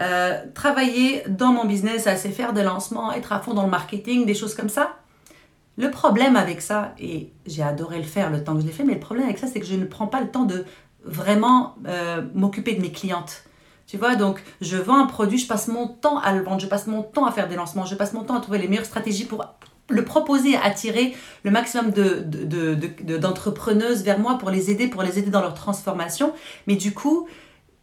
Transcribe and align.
euh, 0.00 0.42
travailler 0.54 1.22
dans 1.28 1.52
mon 1.52 1.64
business, 1.64 2.06
assez 2.06 2.30
faire 2.30 2.52
des 2.52 2.62
lancements, 2.62 3.12
être 3.12 3.32
à 3.32 3.40
fond 3.40 3.54
dans 3.54 3.64
le 3.64 3.70
marketing, 3.70 4.26
des 4.26 4.34
choses 4.34 4.54
comme 4.54 4.68
ça. 4.68 4.96
Le 5.76 5.90
problème 5.90 6.36
avec 6.36 6.60
ça, 6.60 6.92
et 6.98 7.30
j'ai 7.46 7.62
adoré 7.62 7.98
le 7.98 8.04
faire 8.04 8.30
le 8.30 8.42
temps 8.42 8.54
que 8.54 8.60
je 8.60 8.66
l'ai 8.66 8.72
fait, 8.72 8.84
mais 8.84 8.94
le 8.94 9.00
problème 9.00 9.26
avec 9.26 9.38
ça, 9.38 9.46
c'est 9.46 9.60
que 9.60 9.66
je 9.66 9.76
ne 9.76 9.84
prends 9.84 10.08
pas 10.08 10.20
le 10.20 10.28
temps 10.28 10.44
de 10.44 10.64
vraiment 11.04 11.76
euh, 11.86 12.22
m'occuper 12.34 12.74
de 12.74 12.80
mes 12.80 12.92
clientes. 12.92 13.44
Tu 13.86 13.96
vois, 13.96 14.16
donc 14.16 14.42
je 14.60 14.76
vends 14.76 14.98
un 14.98 15.06
produit, 15.06 15.38
je 15.38 15.46
passe 15.46 15.68
mon 15.68 15.88
temps 15.88 16.18
à 16.18 16.34
le 16.34 16.42
vendre, 16.42 16.60
je 16.60 16.66
passe 16.66 16.86
mon 16.86 17.02
temps 17.02 17.24
à 17.24 17.32
faire 17.32 17.48
des 17.48 17.56
lancements, 17.56 17.86
je 17.86 17.94
passe 17.94 18.12
mon 18.12 18.22
temps 18.22 18.36
à 18.36 18.40
trouver 18.40 18.58
les 18.58 18.68
meilleures 18.68 18.84
stratégies 18.84 19.24
pour 19.24 19.46
le 19.88 20.04
proposer, 20.04 20.56
attirer 20.56 21.16
le 21.42 21.50
maximum 21.50 21.90
d'entrepreneuses 21.90 23.98
de, 23.98 24.00
de, 24.00 24.04
vers 24.04 24.18
moi 24.18 24.36
pour 24.36 24.50
les 24.50 24.70
aider, 24.70 24.88
pour 24.88 25.02
les 25.02 25.18
aider 25.18 25.30
dans 25.30 25.40
leur 25.40 25.54
transformation. 25.54 26.34
Mais 26.66 26.76
du 26.76 26.92
coup, 26.92 27.26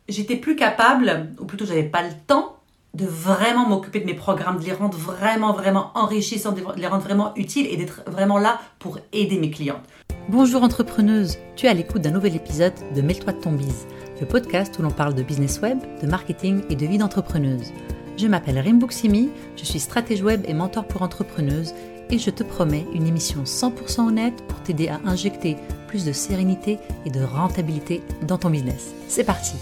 j'étais 0.09 0.35
plus 0.35 0.55
capable, 0.55 1.29
ou 1.39 1.45
plutôt 1.45 1.65
j'avais 1.65 1.83
pas 1.83 2.03
le 2.03 2.13
temps 2.27 2.57
de 2.93 3.05
vraiment 3.05 3.67
m'occuper 3.67 3.99
de 3.99 4.05
mes 4.05 4.13
programmes, 4.13 4.59
de 4.59 4.65
les 4.65 4.73
rendre 4.73 4.97
vraiment, 4.97 5.51
vraiment 5.51 5.91
enrichissants, 5.95 6.53
de 6.53 6.61
les 6.77 6.87
rendre 6.87 7.03
vraiment 7.03 7.35
utiles 7.35 7.67
et 7.69 7.75
d'être 7.75 8.03
vraiment 8.07 8.37
là 8.37 8.59
pour 8.79 8.99
aider 9.11 9.37
mes 9.37 9.49
clientes. 9.49 9.83
Bonjour 10.29 10.63
entrepreneuse, 10.63 11.37
tu 11.55 11.65
es 11.65 11.69
à 11.69 11.73
l'écoute 11.73 12.01
d'un 12.01 12.11
nouvel 12.11 12.35
épisode 12.35 12.73
de 12.95 13.01
Mêle-toi 13.01 13.33
de 13.33 13.39
ton 13.39 13.51
bise, 13.51 13.85
le 14.21 14.25
podcast 14.25 14.79
où 14.79 14.81
l'on 14.81 14.91
parle 14.91 15.13
de 15.13 15.23
business 15.23 15.59
web, 15.61 15.77
de 16.01 16.07
marketing 16.07 16.63
et 16.69 16.75
de 16.75 16.85
vie 16.85 16.97
d'entrepreneuse. 16.97 17.73
Je 18.17 18.27
m'appelle 18.27 18.59
Rimbuksimi, 18.59 19.29
je 19.57 19.65
suis 19.65 19.79
stratège 19.79 20.23
web 20.23 20.41
et 20.47 20.53
mentor 20.53 20.87
pour 20.87 21.01
entrepreneuses 21.01 21.73
et 22.09 22.17
je 22.17 22.29
te 22.29 22.43
promets 22.43 22.85
une 22.93 23.07
émission 23.07 23.43
100% 23.43 24.07
honnête 24.07 24.41
pour 24.47 24.61
t'aider 24.61 24.87
à 24.87 25.01
injecter 25.05 25.57
plus 25.87 26.05
de 26.05 26.13
sérénité 26.13 26.79
et 27.05 27.09
de 27.09 27.21
rentabilité 27.21 28.01
dans 28.25 28.37
ton 28.37 28.49
business. 28.49 28.93
C'est 29.09 29.25
parti 29.25 29.55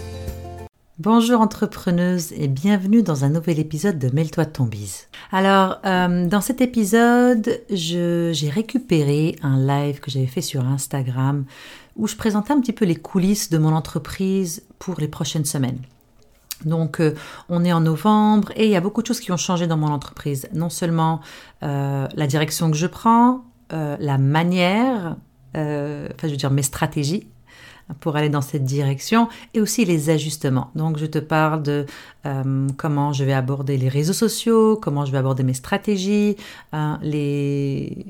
Bonjour 1.03 1.41
entrepreneuse 1.41 2.31
et 2.31 2.47
bienvenue 2.47 3.03
dans 3.03 3.25
un 3.25 3.29
nouvel 3.29 3.59
épisode 3.59 3.99
de 3.99 4.07
Mêle-toi 4.15 4.45
ton 4.45 4.63
bise. 4.63 5.09
Alors, 5.33 5.79
euh, 5.85 6.25
dans 6.27 6.39
cet 6.39 6.61
épisode, 6.61 7.59
j'ai 7.69 8.49
récupéré 8.49 9.35
un 9.43 9.59
live 9.59 9.99
que 9.99 10.09
j'avais 10.09 10.27
fait 10.27 10.39
sur 10.39 10.65
Instagram 10.65 11.43
où 11.97 12.07
je 12.07 12.15
présentais 12.15 12.53
un 12.53 12.61
petit 12.61 12.71
peu 12.71 12.85
les 12.85 12.95
coulisses 12.95 13.49
de 13.49 13.57
mon 13.57 13.73
entreprise 13.73 14.63
pour 14.79 14.97
les 14.97 15.09
prochaines 15.09 15.43
semaines. 15.43 15.81
Donc, 16.63 17.01
euh, 17.01 17.13
on 17.49 17.65
est 17.65 17.73
en 17.73 17.81
novembre 17.81 18.53
et 18.55 18.63
il 18.63 18.71
y 18.71 18.77
a 18.77 18.81
beaucoup 18.81 19.01
de 19.01 19.07
choses 19.07 19.19
qui 19.19 19.33
ont 19.33 19.37
changé 19.37 19.67
dans 19.67 19.75
mon 19.75 19.91
entreprise. 19.91 20.47
Non 20.53 20.69
seulement 20.69 21.19
euh, 21.63 22.07
la 22.15 22.27
direction 22.27 22.71
que 22.71 22.77
je 22.77 22.87
prends, 22.87 23.43
la 23.71 24.17
manière, 24.17 25.17
enfin, 25.53 26.13
je 26.23 26.27
veux 26.27 26.37
dire 26.37 26.51
mes 26.51 26.61
stratégies 26.61 27.27
pour 27.99 28.15
aller 28.15 28.29
dans 28.29 28.41
cette 28.41 28.63
direction 28.63 29.27
et 29.53 29.61
aussi 29.61 29.85
les 29.85 30.09
ajustements. 30.09 30.71
Donc 30.75 30.97
je 30.97 31.05
te 31.05 31.19
parle 31.19 31.63
de 31.63 31.85
euh, 32.25 32.67
comment 32.77 33.13
je 33.13 33.23
vais 33.23 33.33
aborder 33.33 33.77
les 33.77 33.89
réseaux 33.89 34.13
sociaux, 34.13 34.77
comment 34.81 35.05
je 35.05 35.11
vais 35.11 35.17
aborder 35.17 35.43
mes 35.43 35.53
stratégies, 35.53 36.37
hein, 36.71 36.99
les 37.01 38.05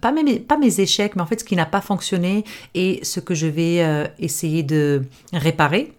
pas 0.00 0.12
mes, 0.12 0.80
échecs, 0.80 1.14
mais 1.16 1.22
en 1.22 1.26
fait 1.26 1.40
ce 1.40 1.44
qui 1.44 1.56
n'a 1.56 1.66
pas 1.66 1.80
fonctionné 1.80 2.44
et 2.74 3.00
ce 3.04 3.20
que 3.20 3.34
je 3.34 3.46
vais 3.46 3.82
euh, 3.82 4.06
essayer 4.18 4.62
de 4.62 5.02
réparer 5.32 5.92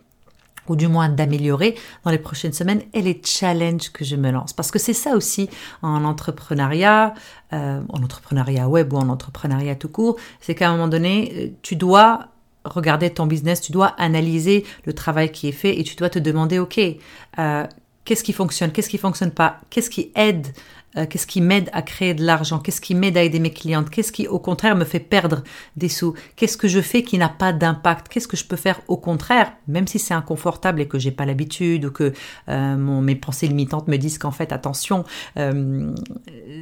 ou 0.68 0.76
du 0.76 0.88
moins 0.88 1.10
d'améliorer 1.10 1.76
dans 2.04 2.12
les 2.12 2.18
prochaines 2.18 2.54
semaines 2.54 2.82
et 2.94 3.02
les 3.02 3.22
challenges 3.24 3.92
que 3.92 4.04
je 4.04 4.16
me 4.16 4.32
lance. 4.32 4.52
Parce 4.52 4.72
que 4.72 4.80
c'est 4.80 4.94
ça 4.94 5.16
aussi 5.16 5.48
en 5.84 6.04
entrepreneuriat, 6.04 7.14
euh, 7.54 7.82
en 7.90 8.04
entrepreneuriat 8.04 8.68
web 8.68 8.92
ou 8.92 8.98
en 8.98 9.10
entrepreneuriat 9.10 9.76
tout 9.76 9.90
court, 9.90 10.18
c'est 10.42 10.56
qu'à 10.56 10.70
un 10.70 10.72
moment 10.72 10.88
donné, 10.88 11.56
tu 11.62 11.76
dois 11.76 12.30
regarder 12.66 13.10
ton 13.10 13.28
business, 13.28 13.62
tu 13.62 13.72
dois 13.72 13.88
analyser 13.98 14.66
le 14.86 14.94
travail 14.94 15.32
qui 15.32 15.48
est 15.48 15.54
fait 15.54 15.80
et 15.80 15.84
tu 15.84 15.96
dois 15.96 16.10
te 16.10 16.20
demander, 16.20 16.60
OK, 16.60 16.80
euh, 17.40 17.66
qu'est-ce 18.04 18.24
qui 18.24 18.34
fonctionne, 18.34 18.72
qu'est-ce 18.72 18.90
qui 18.90 18.98
fonctionne 18.98 19.32
pas, 19.32 19.60
qu'est-ce 19.70 19.90
qui 19.90 20.12
aide, 20.16 20.48
euh, 20.98 21.06
qu'est-ce 21.06 21.28
qui 21.28 21.42
m'aide 21.42 21.70
à 21.74 21.82
créer 21.82 22.14
de 22.14 22.24
l'argent, 22.24 22.60
qu'est-ce 22.60 22.82
qui 22.82 22.96
m'aide 22.96 23.18
à 23.18 23.24
aider 23.24 23.40
mes 23.40 23.52
clientes, 23.52 23.90
qu'est-ce 23.90 24.12
qui 24.12 24.28
au 24.28 24.40
contraire 24.40 24.76
me 24.76 24.86
fait 24.86 25.00
perdre 25.00 25.44
des 25.76 25.90
sous, 25.90 26.14
qu'est-ce 26.36 26.58
que 26.58 26.68
je 26.68 26.82
fais 26.82 27.04
qui 27.04 27.18
n'a 27.18 27.30
pas 27.30 27.54
d'impact, 27.54 28.08
qu'est-ce 28.08 28.28
que 28.28 28.38
je 28.38 28.46
peux 28.46 28.56
faire 28.56 28.82
au 28.88 28.98
contraire, 28.98 29.54
même 29.68 29.88
si 29.88 30.00
c'est 30.00 30.14
inconfortable 30.14 30.82
et 30.82 30.88
que 30.88 31.00
j'ai 31.00 31.12
pas 31.12 31.26
l'habitude 31.26 31.86
ou 31.86 31.92
que 31.92 32.14
euh, 32.50 32.76
mes 32.78 33.16
pensées 33.16 33.48
limitantes 33.48 33.88
me 33.88 33.98
disent 33.98 34.18
qu'en 34.18 34.32
fait 34.32 34.52
attention, 34.52 35.04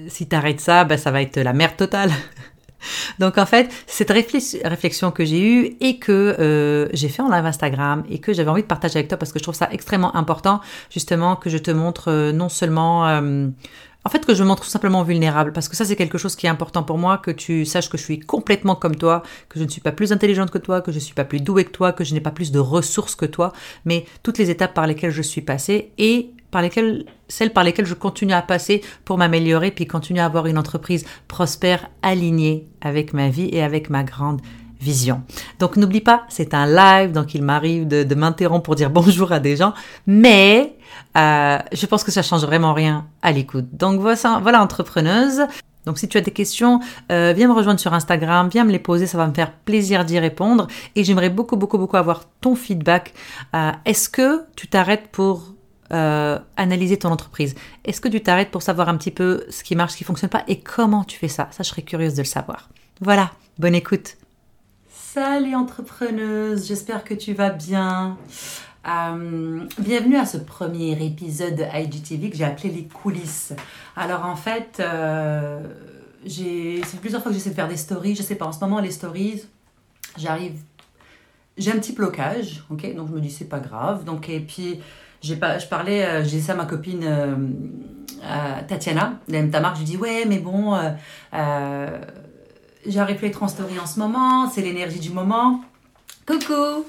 si 0.07 0.27
tu 0.27 0.35
arrêtes 0.35 0.61
ça, 0.61 0.83
ben, 0.85 0.97
ça 0.97 1.11
va 1.11 1.21
être 1.21 1.37
la 1.37 1.53
merde 1.53 1.77
totale. 1.77 2.11
Donc 3.19 3.37
en 3.37 3.45
fait, 3.45 3.71
cette 3.87 4.11
réflexion 4.11 5.11
que 5.11 5.25
j'ai 5.25 5.41
eue 5.41 5.75
et 5.79 5.99
que 5.99 6.11
euh, 6.39 6.87
j'ai 6.93 7.09
fait 7.09 7.21
en 7.21 7.29
live 7.29 7.45
Instagram 7.45 8.03
et 8.09 8.19
que 8.19 8.33
j'avais 8.33 8.49
envie 8.49 8.63
de 8.63 8.67
partager 8.67 8.97
avec 8.97 9.07
toi 9.07 9.17
parce 9.17 9.31
que 9.31 9.39
je 9.39 9.43
trouve 9.43 9.55
ça 9.55 9.69
extrêmement 9.71 10.15
important 10.15 10.61
justement 10.89 11.35
que 11.35 11.49
je 11.49 11.57
te 11.57 11.71
montre 11.71 12.11
euh, 12.11 12.31
non 12.31 12.49
seulement... 12.49 13.21
En 14.05 14.09
fait, 14.09 14.25
que 14.25 14.33
je 14.33 14.43
me 14.43 14.49
montre 14.49 14.63
tout 14.63 14.69
simplement 14.69 15.03
vulnérable, 15.03 15.53
parce 15.53 15.69
que 15.69 15.75
ça, 15.75 15.85
c'est 15.85 15.95
quelque 15.95 16.17
chose 16.17 16.35
qui 16.35 16.45
est 16.45 16.49
important 16.49 16.83
pour 16.83 16.97
moi, 16.97 17.17
que 17.17 17.31
tu 17.31 17.65
saches 17.65 17.89
que 17.89 17.97
je 17.97 18.03
suis 18.03 18.19
complètement 18.19 18.75
comme 18.75 18.95
toi, 18.95 19.23
que 19.47 19.59
je 19.59 19.63
ne 19.63 19.69
suis 19.69 19.81
pas 19.81 19.93
plus 19.93 20.11
intelligente 20.11 20.51
que 20.51 20.57
toi, 20.57 20.81
que 20.81 20.91
je 20.91 20.97
ne 20.97 21.01
suis 21.01 21.13
pas 21.13 21.23
plus 21.23 21.39
douée 21.39 21.63
que 21.63 21.71
toi, 21.71 21.93
que 21.93 22.03
je 22.03 22.13
n'ai 22.13 22.19
pas 22.19 22.31
plus 22.31 22.51
de 22.51 22.59
ressources 22.59 23.15
que 23.15 23.25
toi, 23.25 23.53
mais 23.85 24.05
toutes 24.21 24.37
les 24.37 24.49
étapes 24.49 24.73
par 24.73 24.87
lesquelles 24.87 25.11
je 25.11 25.21
suis 25.21 25.41
passée 25.41 25.91
et 25.97 26.31
par 26.51 26.61
lesquelles, 26.61 27.05
celles 27.29 27.53
par 27.53 27.63
lesquelles 27.63 27.85
je 27.85 27.93
continue 27.93 28.33
à 28.33 28.41
passer 28.41 28.81
pour 29.05 29.17
m'améliorer 29.17 29.71
puis 29.71 29.87
continuer 29.87 30.19
à 30.19 30.25
avoir 30.25 30.47
une 30.47 30.57
entreprise 30.57 31.05
prospère, 31.27 31.89
alignée 32.01 32.67
avec 32.81 33.13
ma 33.13 33.29
vie 33.29 33.49
et 33.51 33.63
avec 33.63 33.89
ma 33.89 34.03
grande 34.03 34.41
vision. 34.83 35.23
Donc 35.59 35.77
n'oublie 35.77 36.01
pas, 36.01 36.25
c'est 36.29 36.53
un 36.53 36.67
live, 36.67 37.11
donc 37.11 37.33
il 37.33 37.41
m'arrive 37.41 37.87
de, 37.87 38.15
m'interrompre 38.15 38.63
pour 38.63 38.75
dire 38.75 38.89
bonjour 38.91 39.31
à 39.31 39.39
des 39.39 39.55
gens, 39.55 39.73
mais 40.05 40.75
euh, 41.17 41.57
je 41.71 41.85
pense 41.85 42.03
que 42.03 42.11
ça 42.11 42.21
change 42.21 42.43
vraiment 42.43 42.73
rien 42.73 43.07
à 43.21 43.31
l'écoute. 43.31 43.65
Donc 43.73 43.99
voilà, 43.99 44.39
voilà 44.41 44.61
entrepreneuse. 44.61 45.41
Donc 45.85 45.97
si 45.97 46.07
tu 46.07 46.17
as 46.17 46.21
des 46.21 46.31
questions, 46.31 46.79
euh, 47.11 47.33
viens 47.35 47.47
me 47.47 47.53
rejoindre 47.53 47.79
sur 47.79 47.93
Instagram, 47.93 48.49
viens 48.49 48.63
me 48.63 48.71
les 48.71 48.79
poser, 48.79 49.05
ça 49.05 49.17
va 49.17 49.27
me 49.27 49.33
faire 49.33 49.51
plaisir 49.51 50.05
d'y 50.05 50.19
répondre. 50.19 50.67
Et 50.95 51.03
j'aimerais 51.03 51.29
beaucoup, 51.29 51.57
beaucoup, 51.57 51.77
beaucoup 51.77 51.97
avoir 51.97 52.23
ton 52.41 52.55
feedback. 52.55 53.13
Euh, 53.55 53.71
est-ce 53.85 54.09
que 54.09 54.43
tu 54.55 54.67
t'arrêtes 54.67 55.07
pour 55.11 55.53
analyser 56.57 56.97
ton 56.97 57.11
entreprise? 57.11 57.53
Est-ce 57.85 58.01
que 58.01 58.07
tu 58.07 58.19
t'arrêtes 58.19 58.49
pour 58.49 58.63
savoir 58.63 58.89
un 58.89 58.97
petit 58.97 59.11
peu 59.11 59.43
ce 59.51 59.63
qui 59.63 59.75
marche, 59.75 59.91
ce 59.91 59.97
qui 59.97 60.03
fonctionne 60.03 60.31
pas 60.31 60.43
et 60.47 60.59
comment 60.59 61.03
tu 61.03 61.19
fais 61.19 61.27
ça? 61.27 61.49
Ça, 61.51 61.61
je 61.61 61.69
serais 61.69 61.83
curieuse 61.83 62.15
de 62.15 62.23
le 62.23 62.27
savoir. 62.27 62.69
Voilà, 62.99 63.29
bonne 63.59 63.75
écoute. 63.75 64.15
Salut 65.13 65.53
entrepreneuse, 65.53 66.67
j'espère 66.67 67.03
que 67.03 67.13
tu 67.13 67.35
vas 67.35 67.51
bien. 67.51 68.17
Euh, 68.87 69.59
bienvenue 69.77 70.15
à 70.15 70.25
ce 70.25 70.37
premier 70.37 71.05
épisode 71.05 71.53
de 71.53 71.63
IGTV 71.63 72.31
que 72.31 72.35
j'ai 72.35 72.45
appelé 72.45 72.69
les 72.69 72.85
coulisses. 72.85 73.53
Alors 73.95 74.25
en 74.25 74.35
fait, 74.35 74.79
euh, 74.79 75.61
c'est 76.25 76.99
plusieurs 76.99 77.21
fois 77.21 77.31
que 77.31 77.37
j'essaie 77.37 77.51
de 77.51 77.55
faire 77.55 77.67
des 77.67 77.77
stories. 77.77 78.15
Je 78.15 78.23
sais 78.23 78.33
pas, 78.33 78.47
en 78.47 78.51
ce 78.51 78.59
moment 78.61 78.79
les 78.79 78.89
stories, 78.89 79.43
j'arrive, 80.17 80.59
j'ai 81.59 81.71
un 81.71 81.77
petit 81.77 81.93
blocage, 81.93 82.63
ok? 82.71 82.95
Donc 82.95 83.09
je 83.09 83.13
me 83.13 83.21
dis 83.21 83.29
c'est 83.29 83.45
pas 83.45 83.59
grave. 83.59 84.05
Donc 84.05 84.29
et 84.29 84.39
puis 84.39 84.79
pas, 85.39 85.59
je 85.59 85.67
parlais, 85.67 86.07
euh, 86.07 86.23
j'ai 86.23 86.41
ça 86.41 86.53
à 86.53 86.55
ma 86.55 86.65
copine 86.65 87.07
Tatiana, 88.67 89.19
de 89.29 89.51
Tamar, 89.51 89.75
je 89.75 89.81
lui 89.81 89.85
dis 89.85 89.97
ouais, 89.97 90.25
mais 90.27 90.39
bon, 90.39 90.75
j'arrive 92.85 93.23
être 93.23 93.43
en 93.43 93.47
en 93.47 93.85
ce 93.85 93.99
moment, 93.99 94.49
c'est 94.49 94.61
l'énergie 94.61 94.99
du 94.99 95.09
moment. 95.09 95.61
Coucou, 96.25 96.85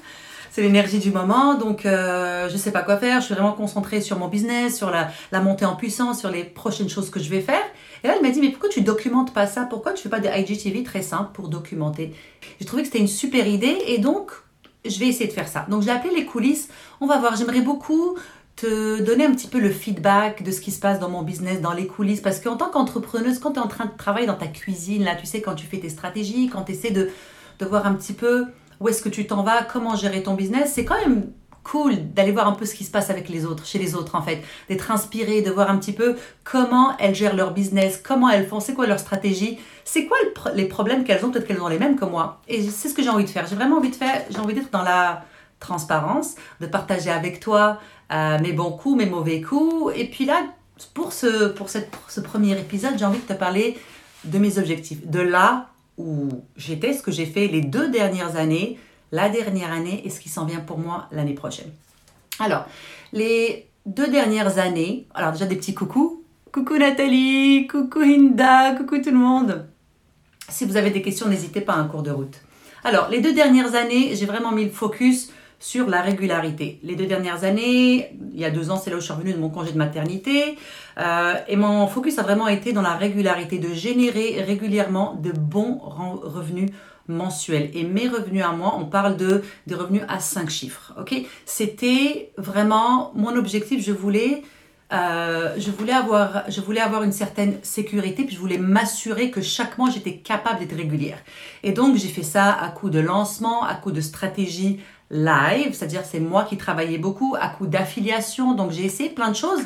c'est 0.51 0.61
l'énergie 0.61 0.99
du 0.99 1.11
moment, 1.11 1.55
donc 1.55 1.81
je 1.83 2.55
sais 2.57 2.71
pas 2.71 2.81
quoi 2.81 2.97
faire. 2.97 3.19
Je 3.19 3.25
suis 3.25 3.33
vraiment 3.33 3.51
concentrée 3.51 3.99
sur 3.99 4.17
mon 4.17 4.27
business, 4.27 4.77
sur 4.77 4.89
la, 4.89 5.09
la, 5.31 5.41
montée 5.41 5.65
en 5.65 5.75
puissance, 5.75 6.19
sur 6.19 6.31
les 6.31 6.43
prochaines 6.43 6.89
choses 6.89 7.09
que 7.09 7.19
je 7.19 7.29
vais 7.29 7.41
faire. 7.41 7.63
Et 8.03 8.07
là, 8.07 8.13
elle 8.15 8.21
m'a 8.21 8.31
dit 8.31 8.39
mais 8.39 8.49
pourquoi 8.49 8.69
tu 8.69 8.81
documentes 8.81 9.33
pas 9.33 9.47
ça? 9.47 9.63
Pourquoi 9.69 9.93
tu 9.93 10.03
fais 10.03 10.09
pas 10.09 10.21
des 10.21 10.29
IGTV 10.29 10.83
très 10.83 11.01
simples 11.01 11.31
pour 11.33 11.49
documenter? 11.49 12.13
J'ai 12.59 12.65
trouvé 12.65 12.83
que 12.83 12.87
c'était 12.87 12.99
une 12.99 13.07
super 13.07 13.45
idée 13.47 13.77
et 13.87 13.97
donc 13.97 14.31
je 14.85 14.99
vais 14.99 15.07
essayer 15.07 15.27
de 15.27 15.33
faire 15.33 15.47
ça. 15.47 15.65
Donc 15.69 15.81
j'ai 15.81 15.91
appelé 15.91 16.13
les 16.13 16.25
coulisses. 16.25 16.69
On 17.01 17.07
va 17.07 17.17
voir. 17.17 17.35
J'aimerais 17.35 17.61
beaucoup 17.61 18.17
te 18.55 19.01
donner 19.01 19.25
un 19.25 19.31
petit 19.31 19.47
peu 19.47 19.59
le 19.59 19.69
feedback 19.69 20.43
de 20.43 20.51
ce 20.51 20.61
qui 20.61 20.71
se 20.71 20.79
passe 20.79 20.99
dans 20.99 21.09
mon 21.09 21.23
business, 21.23 21.61
dans 21.61 21.73
les 21.73 21.87
coulisses? 21.87 22.21
Parce 22.21 22.39
qu'en 22.39 22.57
tant 22.57 22.69
qu'entrepreneuse, 22.69 23.39
quand 23.39 23.53
tu 23.53 23.59
es 23.59 23.61
en 23.61 23.67
train 23.67 23.85
de 23.85 23.97
travailler 23.97 24.27
dans 24.27 24.35
ta 24.35 24.47
cuisine, 24.47 25.03
là, 25.03 25.15
tu 25.15 25.25
sais, 25.25 25.41
quand 25.41 25.55
tu 25.55 25.65
fais 25.65 25.79
tes 25.79 25.89
stratégies, 25.89 26.49
quand 26.49 26.63
tu 26.63 26.71
essaies 26.71 26.91
de, 26.91 27.09
de 27.59 27.65
voir 27.65 27.85
un 27.85 27.93
petit 27.93 28.13
peu 28.13 28.45
où 28.79 28.89
est-ce 28.89 29.01
que 29.01 29.09
tu 29.09 29.25
t'en 29.27 29.43
vas, 29.43 29.63
comment 29.63 29.95
gérer 29.95 30.23
ton 30.23 30.33
business, 30.33 30.71
c'est 30.73 30.85
quand 30.85 30.99
même 30.99 31.31
cool 31.63 32.13
d'aller 32.13 32.31
voir 32.31 32.47
un 32.47 32.53
peu 32.53 32.65
ce 32.65 32.75
qui 32.75 32.83
se 32.83 32.91
passe 32.91 33.09
avec 33.09 33.27
les 33.27 33.45
autres, 33.45 33.65
chez 33.65 33.79
les 33.79 33.95
autres 33.95 34.15
en 34.15 34.21
fait, 34.21 34.41
d'être 34.69 34.91
inspiré, 34.91 35.41
de 35.41 35.49
voir 35.49 35.69
un 35.69 35.77
petit 35.77 35.93
peu 35.93 36.15
comment 36.43 36.95
elles 36.99 37.15
gèrent 37.15 37.35
leur 37.35 37.53
business, 37.53 37.99
comment 38.01 38.29
elles 38.29 38.47
font, 38.47 38.59
c'est 38.59 38.73
quoi 38.73 38.85
leur 38.85 38.99
stratégie, 38.99 39.57
c'est 39.83 40.05
quoi 40.05 40.17
les 40.53 40.65
problèmes 40.65 41.03
qu'elles 41.03 41.25
ont, 41.25 41.31
peut-être 41.31 41.47
qu'elles 41.47 41.61
ont 41.61 41.67
les 41.67 41.79
mêmes 41.79 41.97
que 41.97 42.05
moi. 42.05 42.41
Et 42.47 42.61
c'est 42.69 42.87
ce 42.87 42.93
que 42.93 43.01
j'ai 43.01 43.09
envie 43.09 43.25
de 43.25 43.29
faire. 43.29 43.47
J'ai 43.47 43.55
vraiment 43.55 43.77
envie 43.77 43.89
de 43.89 43.95
faire, 43.95 44.21
j'ai 44.29 44.37
envie 44.39 44.53
d'être 44.53 44.71
dans 44.71 44.83
la 44.83 45.23
transparence, 45.59 46.35
de 46.61 46.67
partager 46.67 47.09
avec 47.09 47.39
toi 47.39 47.79
euh, 48.11 48.39
mes 48.39 48.51
bons 48.51 48.71
coups, 48.71 48.97
mes 48.97 49.05
mauvais 49.05 49.41
coups. 49.41 49.93
Et 49.95 50.05
puis 50.05 50.25
là, 50.25 50.43
pour 50.93 51.13
ce, 51.13 52.19
premier 52.21 52.59
épisode, 52.59 52.93
j'ai 52.97 53.05
envie 53.05 53.19
de 53.19 53.25
te 53.25 53.33
parler 53.33 53.77
de 54.23 54.37
mes 54.37 54.57
objectifs, 54.57 55.05
de 55.05 55.19
là 55.19 55.69
où 55.97 56.29
j'étais, 56.57 56.93
ce 56.93 57.01
que 57.01 57.11
j'ai 57.11 57.25
fait 57.25 57.47
les 57.47 57.61
deux 57.61 57.89
dernières 57.89 58.35
années, 58.35 58.77
la 59.11 59.29
dernière 59.29 59.71
année 59.71 60.01
et 60.05 60.09
ce 60.09 60.19
qui 60.19 60.29
s'en 60.29 60.45
vient 60.45 60.59
pour 60.59 60.77
moi 60.77 61.07
l'année 61.11 61.33
prochaine. 61.33 61.71
Alors, 62.39 62.65
les 63.13 63.69
deux 63.85 64.09
dernières 64.09 64.57
années, 64.57 65.07
alors 65.13 65.31
déjà 65.31 65.45
des 65.45 65.55
petits 65.55 65.73
coucous, 65.73 66.23
coucou 66.51 66.77
Nathalie, 66.77 67.67
coucou 67.67 68.01
Hinda, 68.01 68.73
coucou 68.73 68.97
tout 68.97 69.11
le 69.11 69.17
monde. 69.17 69.67
Si 70.49 70.65
vous 70.65 70.75
avez 70.75 70.91
des 70.91 71.01
questions, 71.01 71.27
n'hésitez 71.27 71.61
pas 71.61 71.73
à 71.73 71.77
un 71.77 71.85
cours 71.85 72.03
de 72.03 72.11
route. 72.11 72.41
Alors, 72.83 73.09
les 73.09 73.21
deux 73.21 73.33
dernières 73.33 73.73
années, 73.75 74.15
j'ai 74.15 74.25
vraiment 74.25 74.51
mis 74.51 74.65
le 74.65 74.71
focus 74.71 75.31
sur 75.59 75.89
la 75.89 76.01
régularité. 76.01 76.79
Les 76.83 76.95
deux 76.95 77.05
dernières 77.05 77.43
années, 77.43 78.15
il 78.33 78.39
y 78.39 78.45
a 78.45 78.51
deux 78.51 78.71
ans, 78.71 78.77
c'est 78.77 78.89
là 78.89 78.97
où 78.97 78.99
je 78.99 79.05
suis 79.05 79.13
revenue 79.13 79.33
de 79.33 79.39
mon 79.39 79.49
congé 79.49 79.71
de 79.71 79.77
maternité, 79.77 80.57
euh, 80.99 81.33
et 81.47 81.55
mon 81.55 81.87
focus 81.87 82.19
a 82.19 82.23
vraiment 82.23 82.47
été 82.47 82.73
dans 82.73 82.81
la 82.81 82.95
régularité, 82.95 83.59
de 83.59 83.73
générer 83.73 84.41
régulièrement 84.41 85.15
de 85.15 85.31
bons 85.31 85.79
revenus 85.79 86.69
mensuels. 87.07 87.69
Et 87.73 87.83
mes 87.83 88.07
revenus 88.07 88.43
à 88.43 88.51
moi, 88.51 88.75
on 88.79 88.85
parle 88.85 89.17
de 89.17 89.43
des 89.67 89.75
revenus 89.75 90.03
à 90.07 90.19
cinq 90.19 90.49
chiffres. 90.49 90.93
C'était 91.45 92.31
vraiment 92.37 93.11
mon 93.15 93.35
objectif. 93.35 93.83
Je 93.83 93.91
voulais 93.91 94.41
euh, 94.93 95.55
je, 95.57 95.71
voulais 95.71 95.93
avoir, 95.93 96.43
je 96.47 96.61
voulais 96.61 96.79
avoir 96.79 97.01
une 97.01 97.11
certaine 97.11 97.57
sécurité, 97.63 98.23
puis 98.23 98.35
je 98.35 98.39
voulais 98.39 98.59
m'assurer 98.59 99.31
que 99.31 99.41
chaque 99.41 99.79
mois 99.79 99.89
j'étais 99.89 100.17
capable 100.17 100.59
d'être 100.59 100.75
régulière. 100.75 101.17
Et 101.63 101.71
donc 101.71 101.97
j'ai 101.97 102.07
fait 102.07 102.23
ça 102.23 102.53
à 102.53 102.69
coup 102.69 102.91
de 102.91 102.99
lancement, 102.99 103.63
à 103.63 103.73
coup 103.73 103.91
de 103.91 104.01
stratégie 104.01 104.79
live, 105.09 105.73
c'est-à-dire 105.73 106.03
c'est 106.05 106.19
moi 106.19 106.45
qui 106.45 106.57
travaillais 106.57 106.97
beaucoup, 106.97 107.35
à 107.39 107.49
coup 107.49 107.67
d'affiliation, 107.67 108.53
donc 108.53 108.71
j'ai 108.71 108.85
essayé 108.85 109.09
plein 109.09 109.29
de 109.29 109.35
choses. 109.35 109.61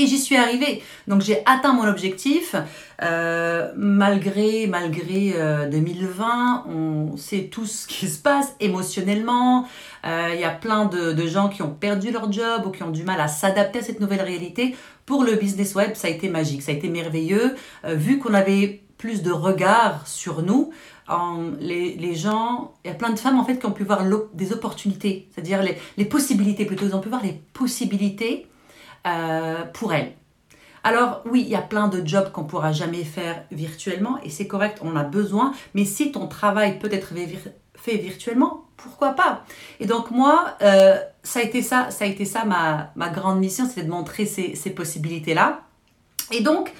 Et 0.00 0.06
j'y 0.06 0.18
suis 0.18 0.36
arrivée. 0.36 0.82
Donc 1.08 1.20
j'ai 1.20 1.42
atteint 1.44 1.74
mon 1.74 1.86
objectif. 1.86 2.56
Euh, 3.02 3.70
malgré 3.76 4.66
malgré 4.66 5.34
2020, 5.70 6.64
euh, 6.68 6.72
on 6.72 7.16
sait 7.18 7.50
tout 7.52 7.66
ce 7.66 7.86
qui 7.86 8.08
se 8.08 8.18
passe 8.18 8.54
émotionnellement. 8.60 9.66
Euh, 10.06 10.30
il 10.32 10.40
y 10.40 10.44
a 10.44 10.50
plein 10.50 10.86
de, 10.86 11.12
de, 11.12 11.26
gens 11.26 11.50
qui 11.50 11.60
ont 11.60 11.74
perdu 11.74 12.12
leur 12.12 12.32
job 12.32 12.62
ou 12.66 12.70
qui 12.70 12.82
ont 12.82 12.90
du 12.90 13.04
mal 13.04 13.20
à 13.20 13.28
s'adapter 13.28 13.80
à 13.80 13.82
cette 13.82 14.00
nouvelle 14.00 14.22
réalité. 14.22 14.74
Pour 15.04 15.22
le 15.22 15.34
business 15.34 15.74
web, 15.74 15.90
ça 15.94 16.08
a 16.08 16.10
été 16.10 16.30
magique, 16.30 16.62
ça 16.62 16.72
a 16.72 16.74
été 16.74 16.88
merveilleux. 16.88 17.54
vu 17.84 18.18
qu'on 18.18 18.32
avait 18.32 18.80
plus 18.96 19.22
de 19.22 19.32
regard 19.32 20.06
sur 20.06 20.42
nous, 20.42 20.70
les, 21.60 21.96
les, 21.96 22.14
gens, 22.14 22.72
il 22.84 22.88
y 22.88 22.90
a 22.90 22.94
plein 22.94 23.10
de 23.10 23.18
femmes 23.18 23.38
en 23.38 23.44
fait 23.44 23.58
qui 23.58 23.66
ont 23.66 23.72
pu 23.72 23.84
voir 23.84 24.04
des 24.32 24.52
opportunités, 24.52 25.28
c'est-à-dire 25.34 25.62
les, 25.62 25.76
les, 25.96 26.04
possibilités 26.04 26.64
plutôt, 26.64 26.86
ils 26.86 26.94
ont 26.94 27.00
pu 27.00 27.08
voir 27.08 27.22
les 27.22 27.42
possibilités 27.52 28.46
euh, 29.06 29.64
pour 29.72 29.92
elles. 29.92 30.12
Alors 30.82 31.22
oui, 31.26 31.42
il 31.42 31.48
y 31.48 31.56
a 31.56 31.62
plein 31.62 31.88
de 31.88 32.06
jobs 32.06 32.32
qu'on 32.32 32.44
pourra 32.44 32.72
jamais 32.72 33.04
faire 33.04 33.44
virtuellement 33.50 34.18
et 34.24 34.30
c'est 34.30 34.46
correct, 34.46 34.78
on 34.82 34.96
a 34.96 35.04
besoin, 35.04 35.52
mais 35.74 35.84
si 35.84 36.10
ton 36.10 36.26
travail 36.26 36.78
peut 36.78 36.92
être 36.92 37.12
fait 37.74 37.96
virtuellement, 37.96 38.64
pourquoi 38.76 39.10
pas? 39.10 39.44
Et 39.78 39.86
donc 39.86 40.10
moi, 40.10 40.56
euh, 40.62 40.96
ça 41.22 41.40
a 41.40 41.42
été 41.42 41.60
ça, 41.60 41.90
ça 41.90 42.04
a 42.04 42.08
été 42.08 42.24
ça 42.24 42.44
ma, 42.44 42.92
ma 42.96 43.10
grande 43.10 43.38
mission, 43.38 43.68
c'est 43.72 43.82
de 43.82 43.90
montrer 43.90 44.24
ces, 44.24 44.54
ces 44.54 44.70
possibilités-là. 44.70 45.60
Et 46.32 46.40
donc, 46.40 46.72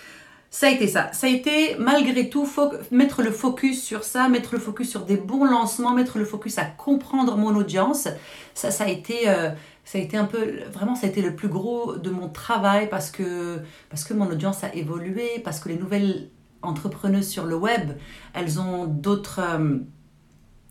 ça 0.51 0.67
a 0.67 0.71
été 0.71 0.89
ça. 0.89 1.13
Ça 1.13 1.29
a 1.29 1.31
été 1.31 1.77
malgré 1.79 2.29
tout 2.29 2.49
mettre 2.91 3.23
le 3.23 3.31
focus 3.31 3.83
sur 3.83 4.03
ça, 4.03 4.29
mettre 4.29 4.55
le 4.55 4.61
focus 4.61 4.91
sur 4.91 5.03
des 5.05 5.17
bons 5.17 5.45
lancements, 5.45 5.93
mettre 5.93 6.19
le 6.19 6.25
focus 6.25 6.59
à 6.59 6.65
comprendre 6.65 7.37
mon 7.37 7.55
audience. 7.55 8.09
Ça, 8.55 8.73
ça 8.73 8.85
a 8.85 8.89
été, 8.89 9.29
euh, 9.29 9.51
ça 9.91 9.99
a 9.99 10.01
été 10.01 10.17
un 10.17 10.25
peu, 10.25 10.61
vraiment, 10.73 10.95
ça 10.95 11.09
a 11.09 11.11
été 11.11 11.21
le 11.21 11.35
plus 11.35 11.49
gros 11.49 11.97
de 11.97 12.11
mon 12.11 12.29
travail 12.29 12.89
parce 12.89 13.11
que, 13.11 13.59
parce 13.89 14.05
que 14.05 14.15
mon 14.15 14.31
audience 14.31 14.63
a 14.63 14.73
évolué, 14.73 15.41
parce 15.43 15.59
que 15.59 15.69
les 15.69 15.77
nouvelles 15.77 16.29
entrepreneuses 16.63 17.27
sur 17.27 17.45
le 17.45 17.57
web, 17.57 17.95
elles 18.33 18.61
ont 18.61 18.87
d'autres, 18.87 19.41
euh, 19.41 19.79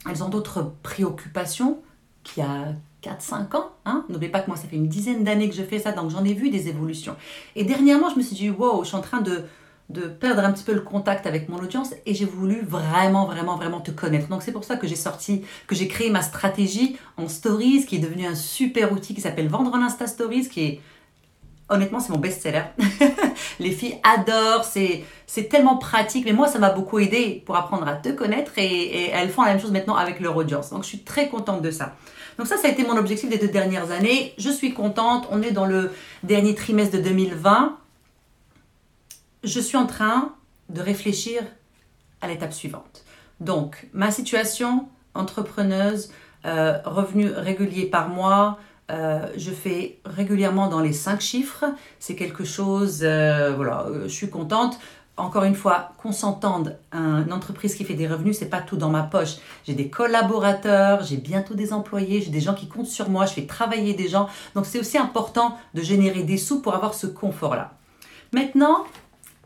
elles 0.09 0.23
ont 0.23 0.29
d'autres 0.29 0.71
préoccupations 0.83 1.81
qu'il 2.23 2.43
y 2.43 2.47
a 2.47 2.73
4-5 3.03 3.57
ans. 3.57 3.71
Hein 3.83 4.05
N'oubliez 4.07 4.31
pas 4.31 4.39
que 4.39 4.47
moi, 4.47 4.55
ça 4.55 4.69
fait 4.69 4.77
une 4.77 4.87
dizaine 4.87 5.25
d'années 5.25 5.49
que 5.49 5.55
je 5.55 5.63
fais 5.63 5.79
ça, 5.79 5.91
donc 5.91 6.11
j'en 6.11 6.23
ai 6.23 6.33
vu 6.33 6.49
des 6.49 6.69
évolutions. 6.69 7.17
Et 7.57 7.65
dernièrement, 7.65 8.09
je 8.09 8.15
me 8.15 8.21
suis 8.21 8.37
dit, 8.37 8.49
wow, 8.49 8.83
je 8.83 8.87
suis 8.87 8.97
en 8.97 9.01
train 9.01 9.19
de 9.19 9.43
de 9.89 10.01
perdre 10.01 10.43
un 10.43 10.51
petit 10.51 10.63
peu 10.63 10.73
le 10.73 10.81
contact 10.81 11.25
avec 11.25 11.49
mon 11.49 11.57
audience 11.57 11.93
et 12.05 12.13
j'ai 12.13 12.25
voulu 12.25 12.61
vraiment, 12.61 13.25
vraiment, 13.25 13.55
vraiment 13.55 13.81
te 13.81 13.89
connaître. 13.91 14.27
Donc 14.27 14.43
c'est 14.43 14.51
pour 14.51 14.63
ça 14.63 14.77
que 14.77 14.87
j'ai 14.87 14.95
sorti, 14.95 15.43
que 15.67 15.75
j'ai 15.75 15.87
créé 15.87 16.11
ma 16.11 16.21
stratégie 16.21 16.97
en 17.17 17.27
stories, 17.27 17.85
qui 17.85 17.95
est 17.95 17.99
devenu 17.99 18.27
un 18.27 18.35
super 18.35 18.91
outil 18.91 19.15
qui 19.15 19.21
s'appelle 19.21 19.47
Vendre 19.47 19.73
en 19.73 19.81
Insta 19.81 20.05
Stories, 20.05 20.47
qui 20.47 20.61
est 20.61 20.81
honnêtement, 21.69 21.99
c'est 21.99 22.11
mon 22.11 22.19
best-seller. 22.19 22.63
les 23.59 23.71
filles 23.71 23.99
adorent, 24.03 24.63
c'est, 24.63 25.03
c'est 25.27 25.49
tellement 25.49 25.77
pratique, 25.77 26.25
mais 26.25 26.33
moi, 26.33 26.47
ça 26.47 26.59
m'a 26.59 26.71
beaucoup 26.71 26.99
aidé 26.99 27.43
pour 27.45 27.55
apprendre 27.55 27.87
à 27.87 27.93
te 27.93 28.09
connaître 28.09 28.53
et, 28.57 28.65
et, 28.65 29.09
elles 29.09 29.29
font 29.29 29.43
la 29.43 29.49
même 29.49 29.61
chose 29.61 29.71
maintenant 29.71 29.95
avec 29.95 30.19
leur 30.19 30.35
audience. 30.35 30.71
Donc, 30.71 30.83
je 30.83 30.87
suis 30.87 31.03
très 31.03 31.29
contente 31.29 31.61
de 31.61 31.69
ça. 31.69 31.95
Donc, 32.37 32.47
ça, 32.47 32.57
ça 32.57 32.67
a 32.67 32.71
été 32.71 32.83
mon 32.83 32.97
objectif 32.97 33.29
des 33.29 33.37
deux 33.37 33.47
dernières 33.49 33.91
années. 33.91 34.33
Je 34.37 34.49
suis 34.49 34.73
contente. 34.73 35.27
On 35.29 35.43
est 35.43 35.51
dans 35.51 35.65
le 35.65 35.91
dernier 36.23 36.55
trimestre 36.55 36.97
de 36.97 37.03
2020 37.03 37.77
je 39.43 39.59
suis 39.59 39.77
en 39.77 39.87
train 39.87 40.33
de 40.69 40.81
réfléchir 40.81 41.41
à 42.21 42.27
l'étape 42.27 42.53
suivante. 42.53 43.03
Donc, 43.39 43.87
ma 43.93 44.11
situation, 44.11 44.87
entrepreneuse, 45.13 46.11
euh, 46.45 46.77
revenu 46.85 47.29
régulier 47.29 47.85
par 47.85 48.09
mois, 48.09 48.59
euh, 48.91 49.27
je 49.37 49.51
fais 49.51 49.99
régulièrement 50.05 50.67
dans 50.67 50.79
les 50.79 50.93
cinq 50.93 51.21
chiffres. 51.21 51.65
C'est 51.99 52.15
quelque 52.15 52.43
chose, 52.43 53.01
euh, 53.03 53.53
voilà, 53.55 53.85
je 54.03 54.09
suis 54.09 54.29
contente. 54.29 54.79
Encore 55.17 55.43
une 55.43 55.55
fois, 55.55 55.91
qu'on 55.97 56.13
s'entende, 56.13 56.77
une 56.93 57.33
entreprise 57.33 57.75
qui 57.75 57.83
fait 57.83 57.93
des 57.93 58.07
revenus, 58.07 58.39
c'est 58.39 58.49
pas 58.49 58.61
tout 58.61 58.77
dans 58.77 58.89
ma 58.89 59.03
poche. 59.03 59.35
J'ai 59.65 59.73
des 59.73 59.89
collaborateurs, 59.89 61.03
j'ai 61.03 61.17
bientôt 61.17 61.55
des 61.55 61.73
employés, 61.73 62.21
j'ai 62.21 62.31
des 62.31 62.39
gens 62.39 62.53
qui 62.53 62.69
comptent 62.69 62.87
sur 62.87 63.09
moi, 63.09 63.25
je 63.25 63.33
fais 63.33 63.45
travailler 63.45 63.93
des 63.93 64.07
gens. 64.07 64.29
Donc 64.55 64.65
c'est 64.65 64.79
aussi 64.79 64.97
important 64.97 65.57
de 65.73 65.81
générer 65.81 66.23
des 66.23 66.37
sous 66.37 66.61
pour 66.61 66.73
avoir 66.73 66.93
ce 66.93 67.05
confort-là. 67.05 67.73
Maintenant, 68.31 68.85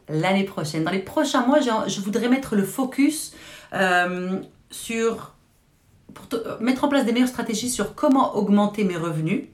l'année 0.10 0.44
prochaine. 0.44 0.84
Dans 0.84 0.92
les 0.92 1.00
prochains 1.00 1.46
mois, 1.46 1.60
je 1.60 2.02
voudrais 2.02 2.30
mettre 2.30 2.56
le 2.56 2.64
focus 2.64 3.34
euh, 3.74 4.40
sur 4.72 5.34
pour 6.14 6.28
mettre 6.60 6.84
en 6.84 6.90
place 6.90 7.06
des 7.06 7.12
meilleures 7.12 7.28
stratégies 7.28 7.70
sur 7.70 7.96
comment 7.96 8.36
augmenter 8.36 8.84
mes 8.84 8.98
revenus. 8.98 9.46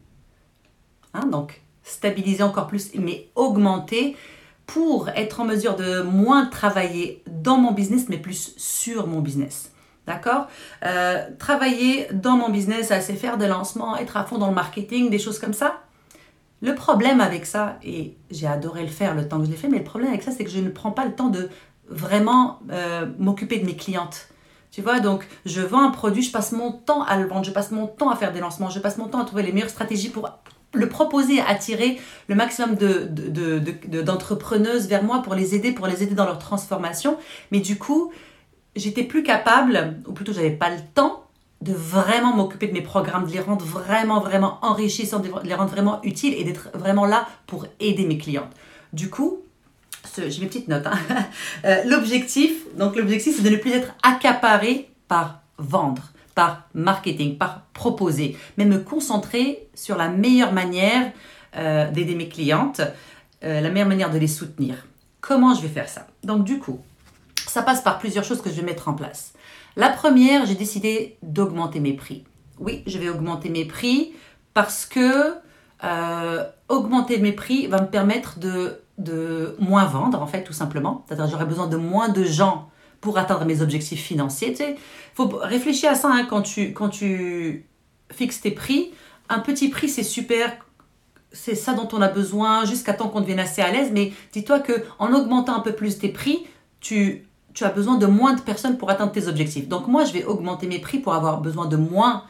Hein, 1.13 1.25
donc, 1.27 1.61
stabiliser 1.83 2.43
encore 2.43 2.67
plus, 2.67 2.91
mais 2.95 3.29
augmenter 3.35 4.17
pour 4.65 5.09
être 5.09 5.39
en 5.39 5.45
mesure 5.45 5.75
de 5.75 6.01
moins 6.01 6.45
travailler 6.45 7.23
dans 7.27 7.57
mon 7.57 7.71
business, 7.71 8.05
mais 8.09 8.17
plus 8.17 8.53
sur 8.57 9.07
mon 9.07 9.21
business. 9.21 9.71
D'accord? 10.05 10.47
Euh, 10.85 11.25
Travailler 11.39 12.07
dans 12.11 12.35
mon 12.35 12.49
business, 12.49 12.91
c'est 13.01 13.15
faire 13.15 13.37
des 13.37 13.47
lancements, 13.47 13.97
être 13.97 14.17
à 14.17 14.25
fond 14.25 14.37
dans 14.37 14.49
le 14.49 14.55
marketing, 14.55 15.09
des 15.09 15.19
choses 15.19 15.39
comme 15.39 15.53
ça? 15.53 15.81
Le 16.61 16.75
problème 16.75 17.21
avec 17.21 17.45
ça, 17.45 17.77
et 17.83 18.17
j'ai 18.31 18.47
adoré 18.47 18.81
le 18.81 18.89
faire 18.89 19.15
le 19.15 19.27
temps 19.27 19.39
que 19.39 19.45
je 19.45 19.51
l'ai 19.51 19.57
fait, 19.57 19.69
mais 19.69 19.77
le 19.77 19.83
problème 19.83 20.09
avec 20.09 20.23
ça, 20.23 20.31
c'est 20.31 20.43
que 20.43 20.49
je 20.49 20.59
ne 20.59 20.69
prends 20.69 20.91
pas 20.91 21.05
le 21.05 21.13
temps 21.13 21.29
de 21.29 21.49
vraiment 21.87 22.59
euh, 22.71 23.05
m'occuper 23.17 23.59
de 23.59 23.65
mes 23.65 23.75
clientes. 23.75 24.27
Tu 24.71 24.81
vois, 24.81 24.99
donc 24.99 25.27
je 25.45 25.61
vends 25.61 25.81
un 25.81 25.89
produit, 25.89 26.21
je 26.21 26.31
passe 26.31 26.51
mon 26.51 26.71
temps 26.71 27.03
à 27.03 27.17
le 27.17 27.27
vendre, 27.27 27.45
je 27.45 27.51
passe 27.51 27.71
mon 27.71 27.87
temps 27.87 28.09
à 28.09 28.15
faire 28.15 28.31
des 28.31 28.39
lancements, 28.39 28.69
je 28.69 28.79
passe 28.79 28.97
mon 28.97 29.07
temps 29.07 29.19
à 29.19 29.25
trouver 29.25 29.43
les 29.43 29.51
meilleures 29.51 29.69
stratégies 29.69 30.09
pour 30.09 30.29
le 30.73 30.87
proposer, 30.87 31.41
attirer 31.41 31.99
le 32.27 32.35
maximum 32.35 32.75
d'entrepreneuses 32.75 34.83
de, 34.83 34.83
de, 34.83 34.89
vers 34.89 35.03
moi 35.03 35.23
pour 35.23 35.33
les 35.33 35.55
aider, 35.55 35.71
pour 35.71 35.87
les 35.87 36.03
aider 36.03 36.13
dans 36.13 36.25
leur 36.25 36.37
transformation. 36.37 37.17
Mais 37.51 37.59
du 37.59 37.79
coup, 37.79 38.11
j'étais 38.75 39.03
plus 39.03 39.23
capable, 39.23 39.95
ou 40.07 40.13
plutôt 40.13 40.33
j'avais 40.33 40.51
pas 40.51 40.69
le 40.69 40.79
temps 40.93 41.23
de 41.61 41.73
vraiment 41.73 42.33
m'occuper 42.33 42.67
de 42.67 42.73
mes 42.73 42.81
programmes, 42.81 43.25
de 43.25 43.31
les 43.31 43.39
rendre 43.39 43.65
vraiment, 43.65 44.21
vraiment 44.21 44.59
enrichissants, 44.61 45.19
de 45.19 45.29
les 45.43 45.53
rendre 45.53 45.71
vraiment 45.71 46.01
utiles 46.03 46.33
et 46.33 46.43
d'être 46.43 46.69
vraiment 46.73 47.05
là 47.05 47.27
pour 47.47 47.65
aider 47.79 48.05
mes 48.05 48.17
clientes. 48.17 48.51
Du 48.93 49.09
coup, 49.09 49.43
j'ai 50.17 50.41
mes 50.41 50.47
petites 50.47 50.67
notes. 50.67 50.87
Hein. 50.87 50.99
Euh, 51.65 51.83
l'objectif, 51.85 52.51
donc 52.77 52.95
l'objectif, 52.95 53.35
c'est 53.35 53.43
de 53.43 53.49
ne 53.49 53.57
plus 53.57 53.71
être 53.71 53.93
accaparé 54.01 54.89
par 55.09 55.41
vendre, 55.57 56.03
par 56.35 56.69
marketing, 56.73 57.37
par 57.37 57.63
proposer, 57.73 58.37
mais 58.57 58.63
me 58.63 58.77
concentrer 58.77 59.67
sur 59.75 59.97
la 59.97 60.07
meilleure 60.07 60.53
manière 60.53 61.11
euh, 61.57 61.91
d'aider 61.91 62.15
mes 62.15 62.29
clientes, 62.29 62.79
euh, 63.43 63.59
la 63.59 63.69
meilleure 63.69 63.89
manière 63.89 64.09
de 64.09 64.17
les 64.17 64.27
soutenir. 64.27 64.85
Comment 65.19 65.53
je 65.53 65.61
vais 65.61 65.67
faire 65.67 65.89
ça? 65.89 66.07
Donc 66.23 66.45
du 66.45 66.59
coup, 66.59 66.79
ça 67.45 67.61
passe 67.61 67.81
par 67.81 67.99
plusieurs 67.99 68.23
choses 68.23 68.41
que 68.41 68.49
je 68.49 68.55
vais 68.55 68.61
mettre 68.61 68.87
en 68.87 68.93
place. 68.93 69.33
La 69.79 69.89
première, 69.89 70.45
j'ai 70.45 70.55
décidé 70.55 71.17
d'augmenter 71.23 71.79
mes 71.79 71.93
prix. 71.93 72.25
Oui, 72.59 72.83
je 72.85 72.97
vais 72.97 73.07
augmenter 73.07 73.47
mes 73.47 73.63
prix 73.63 74.11
parce 74.53 74.85
que 74.85 75.35
euh, 75.85 76.43
augmenter 76.67 77.17
mes 77.17 77.31
prix 77.31 77.67
va 77.67 77.79
me 77.79 77.87
permettre 77.87 78.39
de, 78.39 79.55
moins 79.57 79.85
vendre, 79.85 80.21
en 80.21 80.27
fait, 80.27 80.43
tout 80.43 80.51
simplement. 80.51 81.05
C'est-à-dire 81.07 81.27
j'aurai 81.29 81.45
besoin 81.45 81.67
de 81.67 81.77
moins 81.77 82.09
de 82.09 82.25
gens 82.25 82.69
pour 82.99 83.17
atteindre 83.17 83.45
mes 83.45 83.61
objectifs 83.61 84.03
financiers. 84.03 84.49
Tu 84.49 84.57
sais, 84.57 84.75
faut 85.15 85.27
réfléchir 85.27 85.91
à 85.91 85.95
ça 85.95 86.09
hein, 86.11 86.27
quand, 86.29 86.41
tu, 86.41 86.73
quand 86.73 86.89
tu 86.89 87.65
fixes 88.11 88.41
tes 88.41 88.51
prix. 88.51 88.91
Un 89.29 89.39
petit 89.39 89.69
prix, 89.69 89.87
c'est 89.87 90.03
super, 90.03 90.57
c'est 91.31 91.55
ça 91.55 91.73
dont 91.73 91.87
on 91.93 92.01
a 92.01 92.09
besoin 92.09 92.65
jusqu'à 92.65 92.91
temps 92.91 93.07
qu'on 93.07 93.21
devienne 93.21 93.39
assez 93.39 93.61
à 93.61 93.71
l'aise. 93.71 93.91
Mais 93.93 94.11
dis-toi 94.33 94.59
que 94.59 94.73
en 94.97 95.13
augmentant 95.13 95.55
un 95.55 95.61
peu 95.61 95.71
plus 95.71 95.99
tes 95.99 96.09
prix, 96.09 96.45
tu 96.81 97.28
tu 97.59 97.65
as 97.65 97.71
besoin 97.71 97.97
de 97.97 98.05
moins 98.05 98.35
de 98.35 98.39
personnes 98.39 98.77
pour 98.77 98.89
atteindre 98.89 99.11
tes 99.11 99.27
objectifs. 99.27 99.67
Donc 99.67 99.89
moi, 99.89 100.05
je 100.05 100.13
vais 100.13 100.23
augmenter 100.23 100.65
mes 100.65 100.79
prix 100.79 100.99
pour 100.99 101.13
avoir 101.13 101.41
besoin 101.41 101.65
de 101.65 101.75
moins 101.75 102.23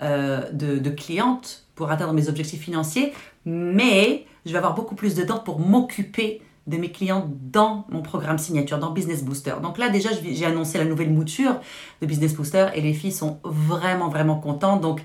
euh, 0.00 0.50
de, 0.52 0.88
clientes 0.88 1.66
pour 1.74 1.90
atteindre 1.90 2.14
mes 2.14 2.30
objectifs 2.30 2.62
financiers, 2.62 3.12
mais 3.44 4.24
je 4.46 4.52
vais 4.52 4.56
avoir 4.56 4.74
beaucoup 4.74 4.94
plus 4.94 5.14
de 5.14 5.22
temps 5.22 5.38
pour 5.38 5.60
m'occuper 5.60 6.40
de 6.66 6.78
mes 6.78 6.90
clients 6.90 7.30
dans 7.52 7.84
mon 7.90 8.00
programme 8.00 8.38
signature, 8.38 8.78
dans 8.78 8.90
Business 8.90 9.22
Booster. 9.22 9.52
Donc 9.62 9.76
là, 9.76 9.90
déjà, 9.90 10.08
j'ai 10.22 10.46
annoncé 10.46 10.78
la 10.78 10.86
nouvelle 10.86 11.10
mouture 11.10 11.60
de 12.00 12.06
Business 12.06 12.32
Booster 12.32 12.68
et 12.74 12.80
les 12.80 12.94
filles 12.94 13.12
sont 13.12 13.38
vraiment, 13.44 14.08
vraiment 14.08 14.36
contentes. 14.36 14.80
Donc, 14.80 15.02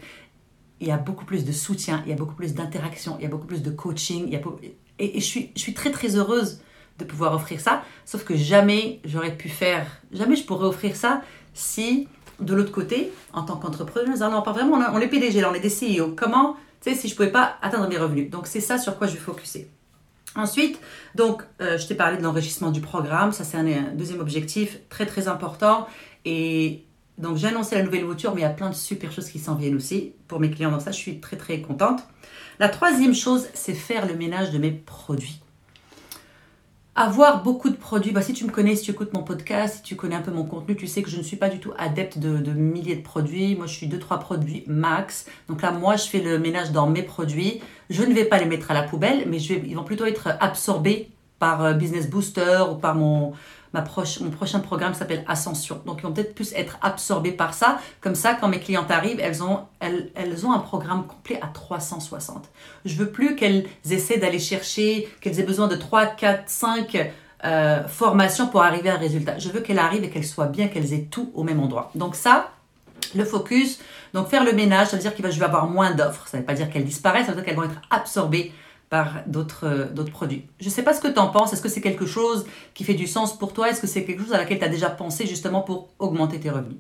il 0.79 0.87
y 0.87 0.91
a 0.91 0.97
beaucoup 0.97 1.25
plus 1.25 1.43
de 1.43 1.51
soutien, 1.51 2.01
il 2.05 2.11
y 2.11 2.13
a 2.13 2.15
beaucoup 2.15 2.35
plus 2.35 2.53
d'interaction, 2.53 3.17
il 3.19 3.23
y 3.23 3.25
a 3.25 3.29
beaucoup 3.29 3.47
plus 3.47 3.61
de 3.61 3.71
coaching. 3.71 4.39
Et, 4.99 5.19
je 5.19 5.49
suis 5.53 5.73
très, 5.73 5.91
très 5.91 6.15
heureuse 6.15 6.61
de 6.97 7.05
pouvoir 7.05 7.33
offrir 7.33 7.59
ça. 7.59 7.83
Sauf 8.05 8.23
que 8.23 8.35
jamais 8.35 8.99
j'aurais 9.03 9.35
pu 9.35 9.49
faire, 9.49 9.85
jamais 10.11 10.35
je 10.35 10.45
pourrais 10.45 10.67
offrir 10.67 10.95
ça 10.95 11.21
si, 11.53 12.07
de 12.39 12.53
l'autre 12.53 12.71
côté, 12.71 13.11
en 13.33 13.43
tant 13.43 13.57
qu'entrepreneuse, 13.57 14.21
alors 14.21 14.43
pas 14.43 14.51
vraiment, 14.51 14.77
on, 14.93 14.99
est 14.99 15.07
PDG, 15.07 15.41
là, 15.41 15.49
on 15.51 15.53
est 15.53 15.59
des 15.59 15.69
CEO. 15.69 16.13
Comment, 16.15 16.55
tu 16.81 16.89
sais, 16.89 16.95
si 16.95 17.07
je 17.07 17.13
ne 17.13 17.17
pouvais 17.17 17.31
pas 17.31 17.55
atteindre 17.61 17.87
mes 17.87 17.97
revenus? 17.97 18.29
Donc, 18.29 18.47
c'est 18.47 18.59
ça 18.59 18.77
sur 18.77 18.97
quoi 18.97 19.07
je 19.07 19.13
vais 19.13 19.19
focuser. 19.19 19.69
Ensuite, 20.35 20.79
donc, 21.15 21.43
euh, 21.61 21.77
je 21.77 21.87
t'ai 21.87 21.95
parlé 21.95 22.17
de 22.17 22.23
l'enrichissement 22.23 22.71
du 22.71 22.81
programme. 22.81 23.31
Ça, 23.31 23.45
c'est 23.45 23.57
un, 23.57 23.93
deuxième 23.93 24.19
objectif 24.19 24.79
très, 24.89 25.05
très 25.05 25.29
important. 25.29 25.87
Et 26.25 26.83
donc, 27.17 27.37
j'ai 27.37 27.47
annoncé 27.47 27.75
la 27.75 27.83
nouvelle 27.83 28.03
voiture, 28.03 28.35
mais 28.35 28.41
il 28.41 28.43
y 28.43 28.47
a 28.47 28.49
plein 28.49 28.69
de 28.69 28.75
super 28.75 29.13
choses 29.13 29.29
qui 29.29 29.39
s'en 29.39 29.55
viennent 29.55 29.75
aussi 29.75 30.13
pour 30.27 30.41
mes 30.41 30.51
clients. 30.51 30.71
Donc, 30.71 30.81
ça, 30.81 30.91
je 30.91 30.97
suis 30.97 31.21
très, 31.21 31.37
très 31.37 31.61
contente. 31.61 32.03
La 32.59 32.67
troisième 32.67 33.15
chose, 33.15 33.47
c'est 33.53 33.73
faire 33.73 34.05
le 34.05 34.15
ménage 34.15 34.51
de 34.51 34.57
mes 34.57 34.71
produits 34.71 35.39
avoir 36.95 37.43
beaucoup 37.43 37.69
de 37.69 37.75
produits. 37.75 38.11
Bah, 38.11 38.21
si 38.21 38.33
tu 38.33 38.45
me 38.45 38.51
connais, 38.51 38.75
si 38.75 38.85
tu 38.85 38.91
écoutes 38.91 39.13
mon 39.13 39.23
podcast, 39.23 39.77
si 39.77 39.81
tu 39.83 39.95
connais 39.95 40.15
un 40.15 40.21
peu 40.21 40.31
mon 40.31 40.45
contenu, 40.45 40.75
tu 40.75 40.87
sais 40.87 41.01
que 41.01 41.09
je 41.09 41.17
ne 41.17 41.23
suis 41.23 41.35
pas 41.35 41.49
du 41.49 41.59
tout 41.59 41.73
adepte 41.77 42.17
de, 42.17 42.51
milliers 42.53 42.95
de 42.95 43.01
produits. 43.01 43.55
Moi, 43.55 43.67
je 43.67 43.73
suis 43.73 43.87
2-3 43.87 44.19
produits 44.19 44.63
max. 44.67 45.27
Donc 45.49 45.61
là, 45.61 45.71
moi, 45.71 45.97
je 45.97 46.07
fais 46.07 46.21
le 46.21 46.39
ménage 46.39 46.71
dans 46.71 46.87
mes 46.87 47.03
produits. 47.03 47.61
Je 47.89 48.03
ne 48.03 48.13
vais 48.13 48.25
pas 48.25 48.39
les 48.39 48.45
mettre 48.45 48.71
à 48.71 48.73
la 48.73 48.83
poubelle, 48.83 49.25
mais 49.27 49.39
je 49.39 49.53
vais, 49.53 49.63
ils 49.67 49.75
vont 49.75 49.83
plutôt 49.83 50.05
être 50.05 50.29
absorbés 50.39 51.09
par 51.37 51.63
euh, 51.63 51.73
Business 51.73 52.09
Booster 52.09 52.63
ou 52.71 52.75
par 52.75 52.95
mon, 52.95 53.33
mon 54.21 54.29
prochain 54.31 54.59
programme 54.59 54.93
s'appelle 54.93 55.23
Ascension. 55.27 55.81
Donc, 55.85 55.99
ils 55.99 56.03
vont 56.03 56.13
peut-être 56.13 56.33
plus 56.33 56.53
être 56.53 56.77
absorbés 56.81 57.31
par 57.31 57.53
ça. 57.53 57.79
Comme 58.01 58.15
ça, 58.15 58.33
quand 58.33 58.47
mes 58.47 58.59
clientes 58.59 58.91
arrivent, 58.91 59.19
elles 59.19 59.43
ont, 59.43 59.59
elles, 59.79 60.11
un 60.15 60.59
programme 60.59 61.05
complet 61.07 61.39
à 61.41 61.47
360. 61.47 62.49
Je 62.85 62.95
veux 62.95 63.09
plus 63.09 63.35
qu'elles 63.35 63.65
essaient 63.89 64.17
d'aller 64.17 64.39
chercher, 64.39 65.09
qu'elles 65.21 65.39
aient 65.39 65.43
besoin 65.43 65.67
de 65.67 65.75
3, 65.75 66.05
4, 66.07 66.43
5 66.47 67.11
formations 67.87 68.47
pour 68.47 68.63
arriver 68.63 68.89
à 68.89 68.95
un 68.95 68.99
résultat. 68.99 69.37
Je 69.37 69.49
veux 69.49 69.61
qu'elles 69.61 69.79
arrivent 69.79 70.03
et 70.03 70.09
qu'elles 70.09 70.25
soient 70.25 70.47
bien, 70.47 70.67
qu'elles 70.67 70.93
aient 70.93 71.07
tout 71.11 71.31
au 71.35 71.43
même 71.43 71.59
endroit. 71.59 71.91
Donc 71.93 72.15
ça, 72.15 72.51
le 73.13 73.25
focus, 73.25 73.79
donc 74.13 74.29
faire 74.29 74.43
le 74.43 74.53
ménage, 74.53 74.87
ça 74.87 74.95
veut 74.95 75.01
dire 75.01 75.13
qu'il 75.13 75.23
va, 75.23 75.29
je 75.29 75.39
vais 75.39 75.45
avoir 75.45 75.67
moins 75.67 75.93
d'offres. 75.93 76.27
Ça 76.27 76.37
ne 76.37 76.41
veut 76.41 76.45
pas 76.45 76.53
dire 76.53 76.69
qu'elles 76.69 76.85
disparaissent, 76.85 77.27
ça 77.27 77.31
veut 77.31 77.37
dire 77.37 77.45
qu'elles 77.45 77.55
vont 77.55 77.63
être 77.63 77.81
absorbées 77.89 78.51
euh, 78.95 79.85
d'autres 79.91 80.11
produits. 80.11 80.45
Je 80.59 80.65
ne 80.65 80.69
sais 80.71 80.83
pas 80.83 80.93
ce 80.93 81.01
que 81.01 81.07
tu 81.07 81.19
en 81.19 81.27
penses. 81.27 81.53
Est-ce 81.53 81.61
que 81.61 81.69
c'est 81.69 81.81
quelque 81.81 82.05
chose 82.05 82.45
qui 82.73 82.83
fait 82.83 82.93
du 82.93 83.07
sens 83.07 83.37
pour 83.37 83.53
toi? 83.53 83.69
Est-ce 83.69 83.81
que 83.81 83.87
c'est 83.87 84.05
quelque 84.05 84.23
chose 84.23 84.33
à 84.33 84.37
laquelle 84.37 84.59
tu 84.59 84.65
as 84.65 84.69
déjà 84.69 84.89
pensé 84.89 85.27
justement 85.27 85.61
pour 85.61 85.89
augmenter 85.99 86.39
tes 86.39 86.49
revenus? 86.49 86.77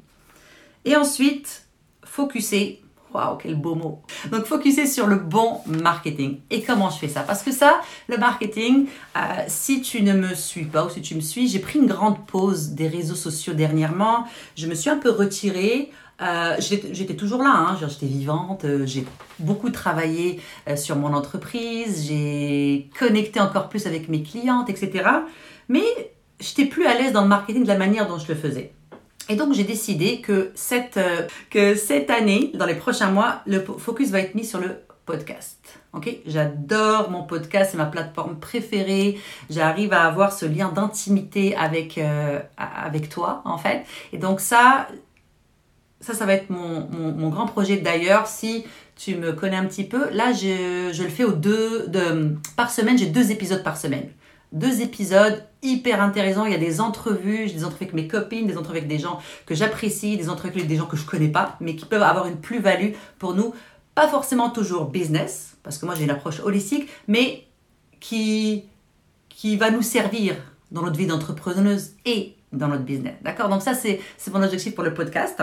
Et 0.85 0.95
ensuite, 0.95 1.65
focuser. 2.03 2.81
Waouh, 3.13 3.37
quel 3.37 3.55
beau 3.55 3.75
mot. 3.75 4.01
Donc, 4.29 4.43
focuser 4.45 4.85
sur 4.85 5.07
le 5.07 5.15
bon 5.15 5.61
marketing. 5.67 6.39
Et 6.49 6.61
comment 6.61 6.89
je 6.89 6.97
fais 6.97 7.07
ça? 7.07 7.21
Parce 7.21 7.43
que 7.43 7.51
ça, 7.51 7.79
le 8.09 8.17
marketing, 8.17 8.87
euh, 9.15 9.19
si 9.47 9.81
tu 9.81 10.03
ne 10.03 10.11
me 10.11 10.35
suis 10.35 10.65
pas 10.65 10.85
ou 10.85 10.89
si 10.89 11.01
tu 11.01 11.15
me 11.15 11.21
suis, 11.21 11.47
j'ai 11.47 11.59
pris 11.59 11.79
une 11.79 11.87
grande 11.87 12.25
pause 12.25 12.71
des 12.71 12.89
réseaux 12.89 13.15
sociaux 13.15 13.53
dernièrement. 13.53 14.27
Je 14.57 14.67
me 14.67 14.75
suis 14.75 14.89
un 14.89 14.97
peu 14.97 15.11
retirée. 15.11 15.91
Euh, 16.21 16.55
j'étais 16.59 17.15
toujours 17.15 17.43
là, 17.43 17.53
hein, 17.53 17.77
j'étais 17.77 18.05
vivante, 18.05 18.63
euh, 18.63 18.85
j'ai 18.85 19.05
beaucoup 19.39 19.69
travaillé 19.69 20.39
euh, 20.69 20.77
sur 20.77 20.95
mon 20.95 21.13
entreprise, 21.13 22.07
j'ai 22.07 22.89
connecté 22.97 23.41
encore 23.41 23.67
plus 23.67 23.85
avec 23.85 24.07
mes 24.07 24.23
clientes, 24.23 24.69
etc. 24.69 25.09
Mais 25.67 25.83
j'étais 26.39 26.65
plus 26.65 26.85
à 26.85 26.93
l'aise 26.93 27.11
dans 27.11 27.23
le 27.23 27.27
marketing 27.27 27.63
de 27.63 27.67
la 27.67 27.77
manière 27.77 28.07
dont 28.07 28.17
je 28.17 28.29
le 28.29 28.35
faisais. 28.35 28.71
Et 29.27 29.35
donc 29.35 29.53
j'ai 29.53 29.65
décidé 29.65 30.21
que 30.21 30.51
cette, 30.55 30.99
que 31.49 31.75
cette 31.75 32.09
année, 32.09 32.51
dans 32.53 32.65
les 32.65 32.75
prochains 32.75 33.09
mois, 33.09 33.41
le 33.45 33.59
focus 33.59 34.11
va 34.11 34.19
être 34.19 34.35
mis 34.35 34.45
sur 34.45 34.59
le 34.59 34.83
podcast. 35.05 35.79
Ok, 35.93 36.09
j'adore 36.25 37.09
mon 37.09 37.23
podcast, 37.23 37.71
c'est 37.71 37.77
ma 37.77 37.85
plateforme 37.85 38.39
préférée. 38.39 39.19
J'arrive 39.49 39.93
à 39.93 40.03
avoir 40.03 40.31
ce 40.31 40.45
lien 40.45 40.69
d'intimité 40.69 41.55
avec 41.55 41.99
avec 42.57 43.09
toi 43.09 43.41
en 43.45 43.57
fait. 43.57 43.83
Et 44.13 44.17
donc 44.17 44.41
ça, 44.41 44.87
ça, 46.01 46.13
ça 46.13 46.25
va 46.25 46.33
être 46.33 46.49
mon, 46.49 47.29
grand 47.29 47.45
projet 47.45 47.77
d'ailleurs. 47.77 48.27
Si 48.27 48.65
tu 48.95 49.15
me 49.15 49.33
connais 49.33 49.55
un 49.55 49.65
petit 49.65 49.83
peu, 49.83 50.09
là, 50.11 50.33
je, 50.33 51.01
le 51.01 51.09
fais 51.09 51.23
aux 51.23 51.31
deux, 51.31 51.87
de, 51.87 52.35
par 52.55 52.69
semaine. 52.69 52.97
J'ai 52.97 53.07
deux 53.07 53.31
épisodes 53.31 53.63
par 53.63 53.77
semaine. 53.77 54.09
Deux 54.51 54.81
épisodes 54.81 55.43
hyper 55.61 56.01
intéressants. 56.01 56.45
Il 56.45 56.51
y 56.51 56.55
a 56.55 56.59
des 56.59 56.79
entrevues. 56.81 57.47
J'ai 57.47 57.55
des 57.55 57.65
entrevues 57.65 57.85
avec 57.85 57.93
mes 57.93 58.07
copines, 58.07 58.47
des 58.47 58.57
entrevues 58.57 58.77
avec 58.77 58.89
des 58.89 58.99
gens 58.99 59.19
que 59.45 59.55
j'apprécie, 59.55 60.17
des 60.17 60.29
entrevues 60.29 60.57
avec 60.57 60.67
des 60.67 60.75
gens 60.75 60.85
que 60.85 60.97
je 60.97 61.05
connais 61.05 61.29
pas, 61.29 61.57
mais 61.59 61.75
qui 61.75 61.85
peuvent 61.85 62.03
avoir 62.03 62.27
une 62.27 62.37
plus-value 62.37 62.91
pour 63.17 63.33
nous. 63.33 63.53
Pas 63.95 64.07
forcément 64.07 64.49
toujours 64.49 64.85
business, 64.85 65.55
parce 65.63 65.77
que 65.77 65.85
moi 65.85 65.95
j'ai 65.95 66.03
une 66.03 66.09
approche 66.09 66.41
holistique, 66.41 66.89
mais 67.07 67.47
qui, 68.01 68.65
qui 69.29 69.55
va 69.55 69.71
nous 69.71 69.81
servir 69.81 70.35
dans 70.71 70.81
notre 70.81 70.97
vie 70.97 71.07
d'entrepreneuse 71.07 71.93
et 72.05 72.35
dans 72.51 72.67
notre 72.67 72.83
business. 72.83 73.15
D'accord? 73.21 73.49
Donc 73.49 73.61
ça, 73.61 73.73
c'est 73.73 73.99
mon 74.31 74.43
objectif 74.43 74.75
pour 74.75 74.83
le 74.83 74.93
podcast. 74.93 75.41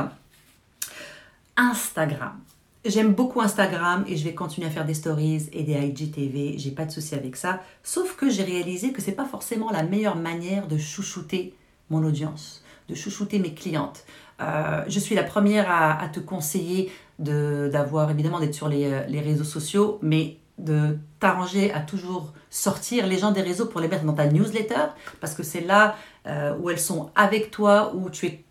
Instagram. 1.63 2.41
J'aime 2.85 3.15
beaucoup 3.15 3.41
Instagram 3.41 4.05
et 4.09 4.17
je 4.17 4.25
vais 4.25 4.35
continuer 4.35 4.67
à 4.67 4.71
faire 4.71 4.85
des 4.85 4.95
stories 4.95 5.49
et 5.53 5.63
des 5.63 5.75
IGTV, 5.75 6.59
j'ai 6.59 6.73
pas 6.73 6.85
de 6.85 6.91
souci 6.91 7.15
avec 7.15 7.37
ça. 7.37 7.61
Sauf 7.85 8.17
que 8.17 8.29
j'ai 8.29 8.43
réalisé 8.43 8.93
que 8.93 9.01
c'est 9.01 9.13
pas 9.13 9.25
forcément 9.25 9.71
la 9.71 9.85
meilleure 9.85 10.17
manière 10.17 10.67
de 10.67 10.77
chouchouter 10.77 11.55
mon 11.89 12.05
audience, 12.05 12.65
de 12.89 12.97
chouchouter 12.97 13.39
mes 13.39 13.55
clientes. 13.55 14.05
Euh, 14.41 14.83
je 14.89 14.99
suis 14.99 15.15
la 15.15 15.23
première 15.23 15.71
à, 15.71 16.09
te 16.09 16.19
conseiller 16.19 16.91
d'avoir 17.21 18.11
évidemment 18.11 18.41
d'être 18.41 18.55
sur 18.55 18.67
euh, 18.67 19.05
les, 19.07 19.21
réseaux 19.21 19.45
sociaux, 19.45 20.01
mais 20.03 20.39
de 20.59 20.99
t'arranger 21.21 21.73
à 21.73 21.79
toujours 21.79 22.33
sortir 22.51 23.07
les 23.07 23.19
gens 23.19 23.31
des 23.31 23.43
réseaux 23.43 23.67
pour 23.67 23.81
les 23.81 23.87
mettre 23.87 24.05
dans 24.05 24.15
ta 24.15 24.27
newsletter, 24.27 24.87
parce 25.21 25.35
que 25.35 25.45
c'est 25.45 25.61
là 25.61 25.95
euh, 26.27 26.57
où 26.59 26.71
elles 26.71 26.81
sont 26.81 27.11
avec 27.15 27.53
toi, 27.53 27.95
où 27.95 28.11
tu 28.11 28.27
es 28.27 28.45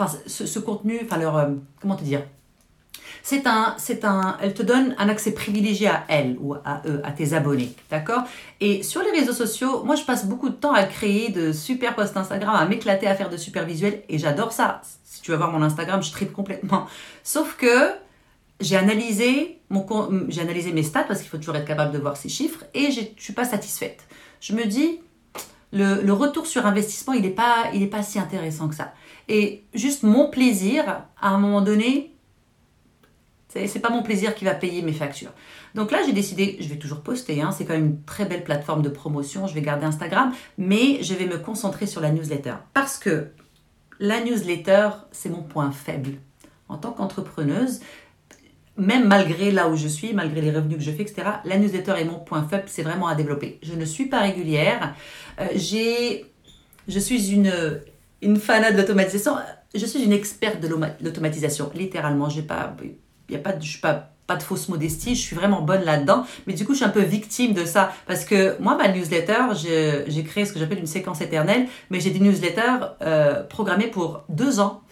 enfin, 0.00 0.18
ce, 0.26 0.58
contenu, 0.58 1.00
enfin, 1.04 1.18
leur, 1.18 1.36
euh, 1.36 1.48
comment 1.80 1.96
te 1.96 2.04
dire? 2.04 2.22
C'est 3.22 3.46
un, 3.46 3.74
c'est 3.78 4.04
un, 4.04 4.38
elle 4.40 4.54
te 4.54 4.62
donne 4.62 4.94
un 4.98 5.08
accès 5.08 5.32
privilégié 5.32 5.88
à 5.88 6.04
elle 6.08 6.36
ou 6.40 6.54
à 6.54 6.82
eux, 6.86 7.00
à 7.04 7.12
tes 7.12 7.34
abonnés, 7.34 7.74
d'accord? 7.90 8.22
Et 8.60 8.82
sur 8.82 9.02
les 9.02 9.10
réseaux 9.10 9.32
sociaux, 9.32 9.84
moi 9.84 9.94
je 9.94 10.04
passe 10.04 10.26
beaucoup 10.26 10.48
de 10.48 10.54
temps 10.54 10.72
à 10.72 10.84
créer 10.84 11.30
de 11.30 11.52
super 11.52 11.94
posts 11.94 12.16
Instagram, 12.16 12.54
à 12.54 12.64
m'éclater 12.66 13.06
à 13.06 13.14
faire 13.14 13.28
de 13.28 13.36
super 13.36 13.66
visuels 13.66 14.02
et 14.08 14.18
j'adore 14.18 14.52
ça. 14.52 14.80
Si 15.04 15.20
tu 15.20 15.32
vas 15.32 15.36
voir 15.36 15.52
mon 15.52 15.62
Instagram, 15.62 16.02
je 16.02 16.10
tripe 16.10 16.32
complètement. 16.32 16.86
Sauf 17.22 17.56
que 17.56 17.90
j'ai 18.60 18.76
analysé 18.76 19.60
mon, 19.70 19.86
j'ai 20.28 20.40
analysé 20.40 20.72
mes 20.72 20.82
stats 20.82 21.04
parce 21.04 21.20
qu'il 21.20 21.28
faut 21.28 21.38
toujours 21.38 21.56
être 21.56 21.66
capable 21.66 21.92
de 21.92 21.98
voir 21.98 22.16
ces 22.16 22.28
chiffres 22.28 22.64
et 22.74 22.90
je 22.90 23.00
suis 23.16 23.32
pas 23.32 23.44
satisfaite. 23.44 24.06
Je 24.40 24.54
me 24.54 24.64
dis, 24.64 25.00
le, 25.72 26.12
retour 26.12 26.46
sur 26.46 26.66
investissement, 26.66 27.12
il 27.12 27.22
n'est 27.22 27.30
pas, 27.30 27.70
pas 27.90 28.02
si 28.02 28.18
intéressant 28.18 28.68
que 28.68 28.74
ça. 28.74 28.92
Et 29.30 29.62
juste 29.74 30.02
mon 30.02 30.28
plaisir, 30.28 31.04
à 31.20 31.28
un 31.28 31.38
moment 31.38 31.60
donné, 31.62 32.12
c'est 33.46 33.78
pas 33.78 33.90
mon 33.90 34.02
plaisir 34.02 34.34
qui 34.34 34.44
va 34.44 34.54
payer 34.54 34.82
mes 34.82 34.92
factures. 34.92 35.30
Donc 35.76 35.92
là, 35.92 36.00
j'ai 36.04 36.12
décidé, 36.12 36.56
je 36.58 36.66
vais 36.66 36.78
toujours 36.78 37.00
poster, 37.00 37.40
hein, 37.40 37.52
c'est 37.52 37.64
quand 37.64 37.74
même 37.74 37.86
une 37.86 38.02
très 38.02 38.24
belle 38.24 38.42
plateforme 38.42 38.82
de 38.82 38.88
promotion, 38.88 39.46
je 39.46 39.54
vais 39.54 39.62
garder 39.62 39.86
Instagram, 39.86 40.32
mais 40.58 41.00
je 41.04 41.14
vais 41.14 41.26
me 41.26 41.38
concentrer 41.38 41.86
sur 41.86 42.00
la 42.00 42.10
newsletter. 42.10 42.54
Parce 42.74 42.98
que 42.98 43.28
la 44.00 44.20
newsletter, 44.20 44.88
c'est 45.12 45.28
mon 45.28 45.42
point 45.42 45.70
faible. 45.70 46.14
En 46.68 46.76
tant 46.76 46.90
qu'entrepreneuse, 46.90 47.82
même 48.76 49.06
malgré 49.06 49.52
là 49.52 49.68
où 49.68 49.76
je 49.76 49.86
suis, 49.86 50.12
malgré 50.12 50.40
les 50.40 50.50
revenus 50.50 50.78
que 50.78 50.82
je 50.82 50.90
fais, 50.90 51.02
etc., 51.02 51.22
la 51.44 51.56
newsletter 51.56 51.94
est 51.98 52.04
mon 52.04 52.18
point 52.18 52.42
faible, 52.42 52.64
c'est 52.66 52.82
vraiment 52.82 53.06
à 53.06 53.14
développer. 53.14 53.60
Je 53.62 53.74
ne 53.74 53.84
suis 53.84 54.06
pas 54.06 54.22
régulière. 54.22 54.96
Euh, 55.38 55.46
j'ai, 55.54 56.26
je 56.88 56.98
suis 56.98 57.30
une 57.30 57.52
une 58.22 58.36
fanade 58.36 58.74
de 58.74 58.80
l'automatisation. 58.80 59.36
Je 59.74 59.86
suis 59.86 60.02
une 60.02 60.12
experte 60.12 60.60
de 60.60 60.68
l'automatisation, 61.00 61.70
littéralement. 61.74 62.28
J'ai 62.28 62.42
pas, 62.42 62.74
y 63.28 63.36
a 63.36 63.38
pas, 63.38 63.54
pas, 63.80 64.10
pas 64.26 64.36
de 64.36 64.42
fausse 64.42 64.68
modestie, 64.68 65.14
je 65.14 65.20
suis 65.20 65.36
vraiment 65.36 65.62
bonne 65.62 65.82
là-dedans. 65.82 66.24
Mais 66.46 66.52
du 66.52 66.64
coup, 66.64 66.72
je 66.72 66.78
suis 66.78 66.84
un 66.84 66.90
peu 66.90 67.02
victime 67.02 67.52
de 67.52 67.64
ça. 67.64 67.92
Parce 68.06 68.24
que 68.24 68.60
moi, 68.60 68.76
ma 68.76 68.88
newsletter, 68.88 69.54
j'ai 69.54 70.24
créé 70.24 70.44
ce 70.44 70.52
que 70.52 70.58
j'appelle 70.58 70.78
une 70.78 70.86
séquence 70.86 71.20
éternelle, 71.20 71.66
mais 71.90 72.00
j'ai 72.00 72.10
des 72.10 72.20
newsletters 72.20 72.94
euh, 73.02 73.42
programmées 73.42 73.88
pour 73.88 74.22
deux 74.28 74.60
ans. 74.60 74.82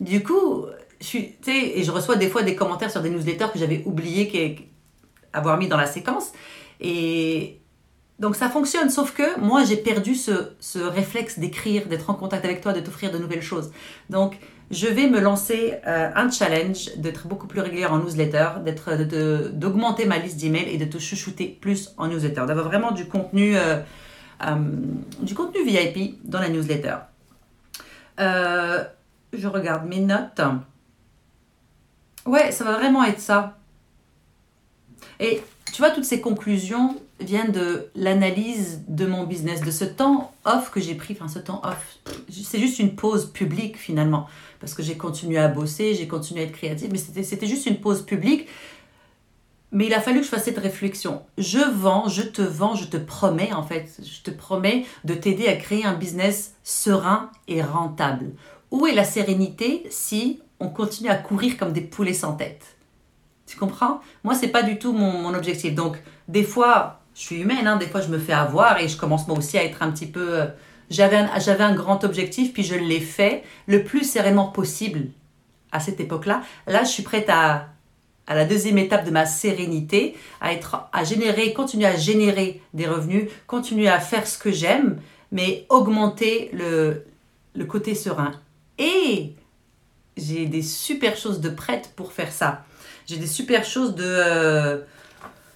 Du 0.00 0.22
coup, 0.22 0.66
je 1.00 1.18
et 1.18 1.82
je 1.82 1.90
reçois 1.90 2.16
des 2.16 2.28
fois 2.28 2.42
des 2.42 2.56
commentaires 2.56 2.90
sur 2.90 3.02
des 3.02 3.10
newsletters 3.10 3.52
que 3.52 3.58
j'avais 3.58 3.82
oublié 3.86 4.68
avoir 5.32 5.56
mis 5.58 5.68
dans 5.68 5.76
la 5.76 5.86
séquence. 5.86 6.32
Et 6.80 7.60
donc 8.18 8.34
ça 8.34 8.48
fonctionne, 8.48 8.90
sauf 8.90 9.12
que 9.12 9.38
moi 9.40 9.64
j'ai 9.64 9.76
perdu 9.76 10.14
ce, 10.14 10.50
ce 10.60 10.78
réflexe 10.78 11.38
d'écrire, 11.38 11.86
d'être 11.86 12.10
en 12.10 12.14
contact 12.14 12.44
avec 12.44 12.60
toi, 12.60 12.72
de 12.72 12.80
t'offrir 12.80 13.12
de 13.12 13.18
nouvelles 13.18 13.42
choses. 13.42 13.70
Donc 14.10 14.38
je 14.70 14.86
vais 14.86 15.08
me 15.08 15.18
lancer 15.18 15.74
euh, 15.86 16.10
un 16.14 16.30
challenge 16.30 16.90
d'être 16.96 17.26
beaucoup 17.26 17.46
plus 17.46 17.60
régulière 17.60 17.92
en 17.92 17.98
newsletter, 17.98 18.48
d'être, 18.64 18.94
d'augmenter 19.52 20.04
ma 20.04 20.18
liste 20.18 20.38
d'emails 20.38 20.68
et 20.68 20.76
de 20.76 20.84
te 20.84 20.98
chouchouter 20.98 21.58
plus 21.60 21.94
en 21.96 22.08
newsletter, 22.08 22.44
d'avoir 22.46 22.66
vraiment 22.66 22.90
du 22.90 23.06
contenu, 23.06 23.56
euh, 23.56 23.80
euh, 24.44 24.54
du 25.20 25.34
contenu 25.34 25.64
VIP 25.64 26.20
dans 26.22 26.40
la 26.40 26.50
newsletter. 26.50 26.96
je 28.18 29.46
regarde 29.46 29.88
mes 29.88 30.00
notes. 30.00 30.40
Ouais, 32.26 32.52
ça 32.52 32.64
va 32.64 32.72
vraiment 32.72 33.04
être 33.04 33.20
ça. 33.20 33.56
Et 35.18 35.42
tu 35.72 35.80
vois, 35.80 35.90
toutes 35.90 36.04
ces 36.04 36.20
conclusions 36.20 37.00
viennent 37.20 37.52
de 37.52 37.88
l'analyse 37.94 38.84
de 38.88 39.06
mon 39.06 39.24
business, 39.24 39.60
de 39.60 39.70
ce 39.70 39.84
temps 39.84 40.32
off 40.44 40.70
que 40.70 40.80
j'ai 40.80 40.94
pris, 40.94 41.16
enfin 41.18 41.28
ce 41.28 41.38
temps 41.38 41.60
off, 41.64 41.98
c'est 42.30 42.58
juste 42.58 42.78
une 42.78 42.94
pause 42.94 43.32
publique 43.32 43.76
finalement, 43.76 44.26
parce 44.60 44.74
que 44.74 44.82
j'ai 44.82 44.96
continué 44.96 45.38
à 45.38 45.48
bosser, 45.48 45.94
j'ai 45.94 46.06
continué 46.06 46.42
à 46.42 46.44
être 46.44 46.52
créative, 46.52 46.90
mais 46.92 47.22
c'était 47.22 47.46
juste 47.46 47.66
une 47.66 47.80
pause 47.80 48.02
publique. 48.02 48.46
Mais 49.70 49.86
il 49.86 49.92
a 49.92 50.00
fallu 50.00 50.20
que 50.20 50.24
je 50.24 50.30
fasse 50.30 50.44
cette 50.44 50.58
réflexion. 50.58 51.20
Je 51.36 51.58
vends, 51.58 52.08
je 52.08 52.22
te 52.22 52.40
vends, 52.40 52.74
je 52.74 52.86
te 52.86 52.96
promets 52.96 53.52
en 53.52 53.62
fait, 53.62 54.00
je 54.02 54.22
te 54.22 54.30
promets 54.30 54.86
de 55.04 55.12
t'aider 55.12 55.46
à 55.46 55.56
créer 55.56 55.84
un 55.84 55.92
business 55.92 56.54
serein 56.62 57.30
et 57.48 57.62
rentable. 57.62 58.32
Où 58.70 58.86
est 58.86 58.94
la 58.94 59.04
sérénité 59.04 59.86
si 59.90 60.40
on 60.60 60.68
continue 60.68 61.10
à 61.10 61.16
courir 61.16 61.58
comme 61.58 61.72
des 61.72 61.82
poulets 61.82 62.14
sans 62.14 62.32
tête? 62.32 62.78
Tu 63.48 63.56
comprends? 63.56 64.00
Moi, 64.24 64.34
c'est 64.34 64.48
pas 64.48 64.62
du 64.62 64.78
tout 64.78 64.92
mon, 64.92 65.32
objectif. 65.32 65.74
Donc, 65.74 65.96
des 66.28 66.44
fois, 66.44 66.97
je 67.18 67.24
suis 67.24 67.40
humaine, 67.40 67.66
hein, 67.66 67.76
des 67.76 67.88
fois, 67.88 68.00
je 68.00 68.08
me 68.08 68.18
fais 68.18 68.32
avoir 68.32 68.78
et 68.80 68.86
je 68.86 68.96
commence 68.96 69.26
moi 69.26 69.36
aussi 69.36 69.58
à 69.58 69.64
être 69.64 69.82
un 69.82 69.90
petit 69.90 70.06
peu. 70.06 70.40
Euh, 70.40 70.46
j'avais 70.88 71.16
un, 71.16 71.28
j'avais 71.40 71.64
un 71.64 71.74
grand 71.74 72.04
objectif, 72.04 72.52
puis 72.52 72.62
je 72.62 72.76
l'ai 72.76 73.00
fait 73.00 73.42
le 73.66 73.82
plus 73.82 74.08
sereinement 74.08 74.46
possible 74.46 75.08
à 75.72 75.80
cette 75.80 75.98
époque-là. 75.98 76.42
Là, 76.68 76.84
je 76.84 76.90
suis 76.90 77.02
prête 77.02 77.28
à, 77.28 77.70
à 78.28 78.36
la 78.36 78.44
deuxième 78.44 78.78
étape 78.78 79.04
de 79.04 79.10
ma 79.10 79.26
sérénité, 79.26 80.16
à 80.40 80.52
être, 80.52 80.88
à 80.92 81.02
générer, 81.02 81.52
continuer 81.52 81.86
à 81.86 81.96
générer 81.96 82.62
des 82.72 82.86
revenus, 82.86 83.28
continuer 83.48 83.88
à 83.88 83.98
faire 83.98 84.24
ce 84.24 84.38
que 84.38 84.52
j'aime, 84.52 85.00
mais 85.32 85.66
augmenter 85.70 86.50
le, 86.52 87.04
le 87.56 87.64
côté 87.64 87.96
serein. 87.96 88.30
Et 88.78 89.32
j'ai 90.16 90.46
des 90.46 90.62
super 90.62 91.16
choses 91.16 91.40
de 91.40 91.48
prête 91.50 91.92
pour 91.96 92.12
faire 92.12 92.30
ça. 92.32 92.64
J'ai 93.06 93.16
des 93.16 93.26
super 93.26 93.64
choses 93.64 93.96
de. 93.96 94.04
Euh, 94.06 94.78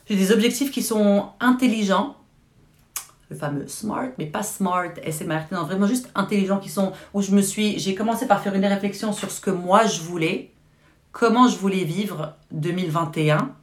j'ai 0.09 0.17
des 0.17 0.33
objectifs 0.33 0.71
qui 0.71 0.83
sont 0.83 1.29
intelligents. 1.41 2.17
Le 3.31 3.37
fameux 3.37 3.67
smart, 3.67 4.09
mais 4.19 4.27
pas 4.27 4.43
smart, 4.43 4.91
SMRT, 5.11 5.53
non, 5.53 5.65
vraiment 5.65 5.87
juste 5.87 6.11
intelligents 6.15 6.59
qui 6.59 6.69
sont. 6.69 6.93
Où 7.15 7.23
je 7.23 7.31
me 7.31 7.41
suis. 7.41 7.79
J'ai 7.79 7.95
commencé 7.95 8.27
par 8.27 8.43
faire 8.43 8.55
une 8.55 8.65
réflexion 8.67 9.13
sur 9.13 9.31
ce 9.31 9.41
que 9.41 9.51
moi 9.51 9.87
je 9.87 10.03
voulais, 10.03 10.51
comment 11.13 11.49
je 11.49 11.57
voulais 11.57 11.85
vivre 11.85 12.35
2021. 12.51 13.55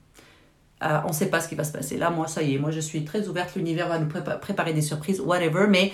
Euh, 0.82 1.00
on 1.04 1.10
ne 1.10 1.14
sait 1.14 1.28
pas 1.28 1.42
ce 1.42 1.50
qui 1.50 1.56
va 1.56 1.64
se 1.64 1.72
passer. 1.72 1.98
Là, 1.98 2.10
moi, 2.10 2.28
ça 2.28 2.42
y 2.42 2.56
est, 2.56 2.58
moi 2.58 2.72
je 2.72 2.80
suis 2.80 3.04
très 3.04 3.28
ouverte. 3.28 3.56
L'univers 3.56 3.90
va 3.90 4.00
nous 4.00 4.08
préparer 4.08 4.74
des 4.74 4.82
surprises, 4.82 5.20
whatever. 5.20 5.68
Mais 5.70 5.92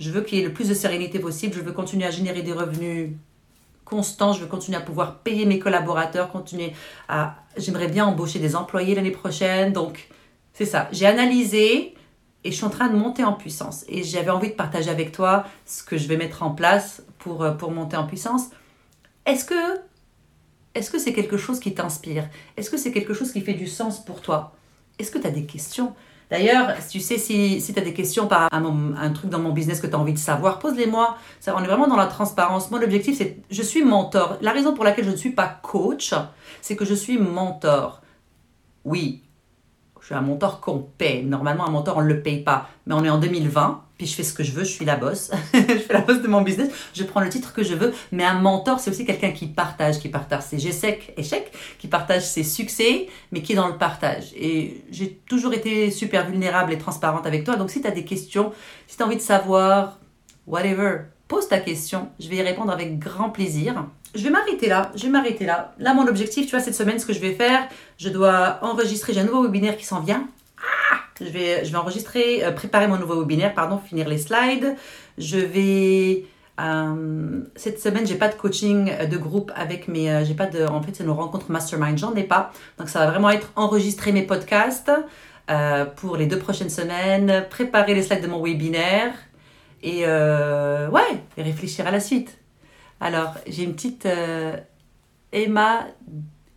je 0.00 0.10
veux 0.10 0.22
qu'il 0.22 0.38
y 0.38 0.40
ait 0.40 0.44
le 0.44 0.52
plus 0.52 0.68
de 0.68 0.74
sérénité 0.74 1.18
possible. 1.18 1.54
Je 1.54 1.60
veux 1.60 1.72
continuer 1.72 2.06
à 2.06 2.10
générer 2.10 2.42
des 2.42 2.52
revenus 2.52 3.10
constant, 3.88 4.32
je 4.32 4.40
veux 4.40 4.46
continuer 4.46 4.76
à 4.76 4.80
pouvoir 4.80 5.18
payer 5.18 5.46
mes 5.46 5.58
collaborateurs, 5.58 6.30
continuer 6.30 6.72
à... 7.08 7.36
J'aimerais 7.56 7.88
bien 7.88 8.06
embaucher 8.06 8.38
des 8.38 8.54
employés 8.54 8.94
l'année 8.94 9.10
prochaine. 9.10 9.72
Donc, 9.72 10.08
c'est 10.52 10.66
ça. 10.66 10.88
J'ai 10.92 11.06
analysé 11.06 11.94
et 12.44 12.50
je 12.50 12.56
suis 12.56 12.64
en 12.64 12.70
train 12.70 12.88
de 12.88 12.96
monter 12.96 13.24
en 13.24 13.32
puissance. 13.32 13.84
Et 13.88 14.02
j'avais 14.04 14.30
envie 14.30 14.50
de 14.50 14.54
partager 14.54 14.90
avec 14.90 15.12
toi 15.12 15.44
ce 15.64 15.82
que 15.82 15.96
je 15.96 16.06
vais 16.06 16.16
mettre 16.16 16.42
en 16.42 16.50
place 16.50 17.02
pour, 17.18 17.42
euh, 17.42 17.54
monter 17.70 17.96
en 17.96 18.06
puissance. 18.06 18.50
Est-ce 19.26 19.44
que 19.44 19.88
est-ce 20.74 20.90
que 20.90 20.98
c'est 20.98 21.12
quelque 21.12 21.36
chose 21.36 21.58
qui 21.58 21.74
t'inspire? 21.74 22.28
Est-ce 22.56 22.70
que 22.70 22.76
c'est 22.76 22.92
quelque 22.92 23.14
chose 23.14 23.32
qui 23.32 23.40
fait 23.40 23.54
du 23.54 23.66
sens 23.66 24.04
pour 24.04 24.20
toi? 24.20 24.54
Est-ce 24.98 25.10
que 25.10 25.18
tu 25.18 25.26
as 25.26 25.30
des 25.30 25.44
questions? 25.44 25.94
D'ailleurs, 26.30 26.74
tu 26.90 27.00
sais, 27.00 27.16
si, 27.16 27.60
si 27.60 27.72
tu 27.72 27.80
as 27.80 27.82
des 27.82 27.94
questions 27.94 28.26
par 28.26 28.48
un, 28.52 29.10
truc 29.12 29.30
dans 29.30 29.38
mon 29.38 29.52
business 29.52 29.80
que 29.80 29.86
tu 29.86 29.94
as 29.94 29.98
envie 29.98 30.12
de 30.12 30.18
savoir, 30.18 30.58
pose-les-moi. 30.58 31.16
On 31.46 31.62
est 31.62 31.66
vraiment 31.66 31.86
dans 31.88 31.96
la 31.96 32.06
transparence. 32.06 32.70
Moi, 32.70 32.80
l'objectif, 32.80 33.16
c'est 33.16 33.38
je 33.50 33.62
suis 33.62 33.82
mentor. 33.82 34.36
La 34.42 34.52
raison 34.52 34.74
pour 34.74 34.84
laquelle 34.84 35.06
je 35.06 35.10
ne 35.10 35.16
suis 35.16 35.30
pas 35.30 35.46
coach, 35.62 36.12
c'est 36.60 36.76
que 36.76 36.84
je 36.84 36.94
suis 36.94 37.18
mentor. 37.18 38.02
Oui, 38.84 39.22
je 40.00 40.06
suis 40.06 40.14
un 40.14 40.20
mentor 40.20 40.60
qu'on 40.60 40.80
paie. 40.80 41.22
Normalement, 41.22 41.66
un 41.66 41.70
mentor, 41.70 41.96
on 41.96 42.02
ne 42.02 42.08
le 42.08 42.22
paye 42.22 42.42
pas. 42.42 42.68
Mais 42.86 42.94
on 42.94 43.04
est 43.04 43.10
en 43.10 43.18
2020 43.18 43.84
puis 43.98 44.06
je 44.06 44.14
fais 44.14 44.22
ce 44.22 44.32
que 44.32 44.44
je 44.44 44.52
veux, 44.52 44.62
je 44.62 44.70
suis 44.70 44.84
la 44.84 44.96
boss, 44.96 45.30
je 45.52 45.58
fais 45.58 45.92
la 45.92 46.00
boss 46.00 46.22
de 46.22 46.28
mon 46.28 46.42
business, 46.42 46.70
je 46.94 47.02
prends 47.02 47.20
le 47.20 47.28
titre 47.28 47.52
que 47.52 47.64
je 47.64 47.74
veux, 47.74 47.92
mais 48.12 48.24
un 48.24 48.40
mentor, 48.40 48.78
c'est 48.78 48.90
aussi 48.90 49.04
quelqu'un 49.04 49.32
qui 49.32 49.46
partage, 49.46 49.98
qui 49.98 50.08
partage 50.08 50.44
ses 50.44 50.66
échecs, 50.66 51.12
échecs, 51.16 51.52
qui 51.78 51.88
partage 51.88 52.22
ses 52.22 52.44
succès, 52.44 53.08
mais 53.32 53.42
qui 53.42 53.52
est 53.52 53.56
dans 53.56 53.68
le 53.68 53.76
partage. 53.76 54.32
Et 54.36 54.84
j'ai 54.90 55.20
toujours 55.28 55.52
été 55.52 55.90
super 55.90 56.30
vulnérable 56.30 56.72
et 56.72 56.78
transparente 56.78 57.26
avec 57.26 57.44
toi, 57.44 57.56
donc 57.56 57.70
si 57.70 57.82
tu 57.82 57.88
as 57.88 57.90
des 57.90 58.04
questions, 58.04 58.52
si 58.86 58.96
tu 58.96 59.02
as 59.02 59.06
envie 59.06 59.16
de 59.16 59.20
savoir, 59.20 59.98
whatever, 60.46 61.00
pose 61.26 61.48
ta 61.48 61.58
question, 61.58 62.08
je 62.20 62.28
vais 62.28 62.36
y 62.36 62.42
répondre 62.42 62.72
avec 62.72 62.98
grand 62.98 63.30
plaisir. 63.30 63.84
Je 64.14 64.22
vais 64.22 64.30
m'arrêter 64.30 64.68
là, 64.68 64.90
je 64.94 65.02
vais 65.02 65.10
m'arrêter 65.10 65.44
là. 65.44 65.74
Là, 65.78 65.92
mon 65.92 66.06
objectif, 66.06 66.46
tu 66.46 66.52
vois, 66.52 66.60
cette 66.60 66.74
semaine, 66.74 66.98
ce 66.98 67.04
que 67.04 67.12
je 67.12 67.20
vais 67.20 67.34
faire, 67.34 67.68
je 67.98 68.08
dois 68.08 68.58
enregistrer, 68.62 69.12
j'ai 69.12 69.20
un 69.20 69.24
nouveau 69.24 69.42
webinaire 69.42 69.76
qui 69.76 69.84
s'en 69.84 70.00
vient. 70.00 70.26
Je 71.20 71.30
vais, 71.30 71.64
je 71.64 71.72
vais 71.72 71.76
enregistrer, 71.76 72.44
euh, 72.44 72.52
préparer 72.52 72.86
mon 72.86 72.96
nouveau 72.96 73.20
webinaire, 73.20 73.54
pardon, 73.54 73.78
finir 73.78 74.08
les 74.08 74.18
slides. 74.18 74.76
Je 75.16 75.38
vais 75.38 76.24
euh, 76.60 77.40
cette 77.56 77.80
semaine, 77.80 78.06
j'ai 78.06 78.16
pas 78.16 78.28
de 78.28 78.34
coaching 78.34 78.90
de 79.06 79.16
groupe 79.16 79.50
avec 79.54 79.88
mes, 79.88 80.10
euh, 80.10 80.24
j'ai 80.24 80.34
pas 80.34 80.46
de, 80.46 80.64
en 80.64 80.82
fait, 80.82 80.94
c'est 80.94 81.04
nos 81.04 81.14
rencontres 81.14 81.50
mastermind, 81.50 81.98
j'en 81.98 82.14
ai 82.14 82.24
pas. 82.24 82.52
Donc 82.78 82.88
ça 82.88 83.00
va 83.00 83.10
vraiment 83.10 83.30
être 83.30 83.50
enregistrer 83.56 84.12
mes 84.12 84.22
podcasts 84.22 84.90
pour 85.96 86.18
les 86.18 86.26
deux 86.26 86.38
prochaines 86.38 86.68
semaines, 86.68 87.46
préparer 87.48 87.94
les 87.94 88.02
slides 88.02 88.22
de 88.22 88.26
mon 88.26 88.42
webinaire 88.44 89.14
et 89.82 90.04
ouais, 90.04 91.22
et 91.38 91.42
réfléchir 91.42 91.86
à 91.86 91.90
la 91.90 92.00
suite. 92.00 92.36
Alors 93.00 93.32
j'ai 93.46 93.62
une 93.62 93.72
petite 93.72 94.06
Emma 95.32 95.86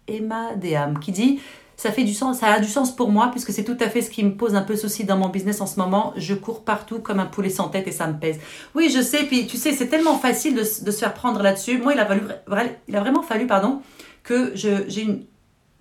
Emma 0.10 0.56
Deam 0.58 1.00
qui 1.00 1.14
dit 1.14 1.40
ça 1.82 1.92
fait 1.92 2.04
du 2.04 2.14
sens, 2.14 2.38
ça 2.38 2.54
a 2.54 2.60
du 2.60 2.68
sens 2.68 2.96
pour 2.96 3.10
moi 3.10 3.30
puisque 3.32 3.52
c'est 3.52 3.64
tout 3.64 3.78
à 3.80 3.90
fait 3.90 4.04
ce 4.04 4.12
qui 4.12 4.24
me 4.24 4.36
pose 4.36 4.54
un 4.54 4.62
peu 4.62 4.76
souci 4.76 5.04
dans 5.04 5.18
mon 5.18 5.30
business 5.30 5.62
en 5.62 5.66
ce 5.66 5.80
moment. 5.80 6.14
Je 6.16 6.36
cours 6.36 6.64
partout 6.64 7.00
comme 7.00 7.20
un 7.20 7.26
poulet 7.26 7.50
sans 7.50 7.70
tête 7.70 7.88
et 7.88 7.92
ça 7.92 8.06
me 8.06 8.20
pèse. 8.20 8.40
Oui, 8.76 8.92
je 8.96 9.02
sais, 9.02 9.24
puis 9.24 9.48
tu 9.48 9.58
sais, 9.58 9.74
c'est 9.74 9.88
tellement 9.88 10.20
facile 10.20 10.54
de, 10.54 10.64
se 10.64 10.92
faire 10.92 11.16
prendre 11.16 11.42
là-dessus. 11.42 11.80
Moi, 11.80 11.94
il 11.96 12.00
a, 12.00 12.08
il 12.88 12.96
a 12.96 13.00
vraiment 13.00 13.24
fallu, 13.24 13.48
pardon, 13.48 13.82
que 14.22 14.52
j'ai 14.56 15.02
une, 15.02 15.26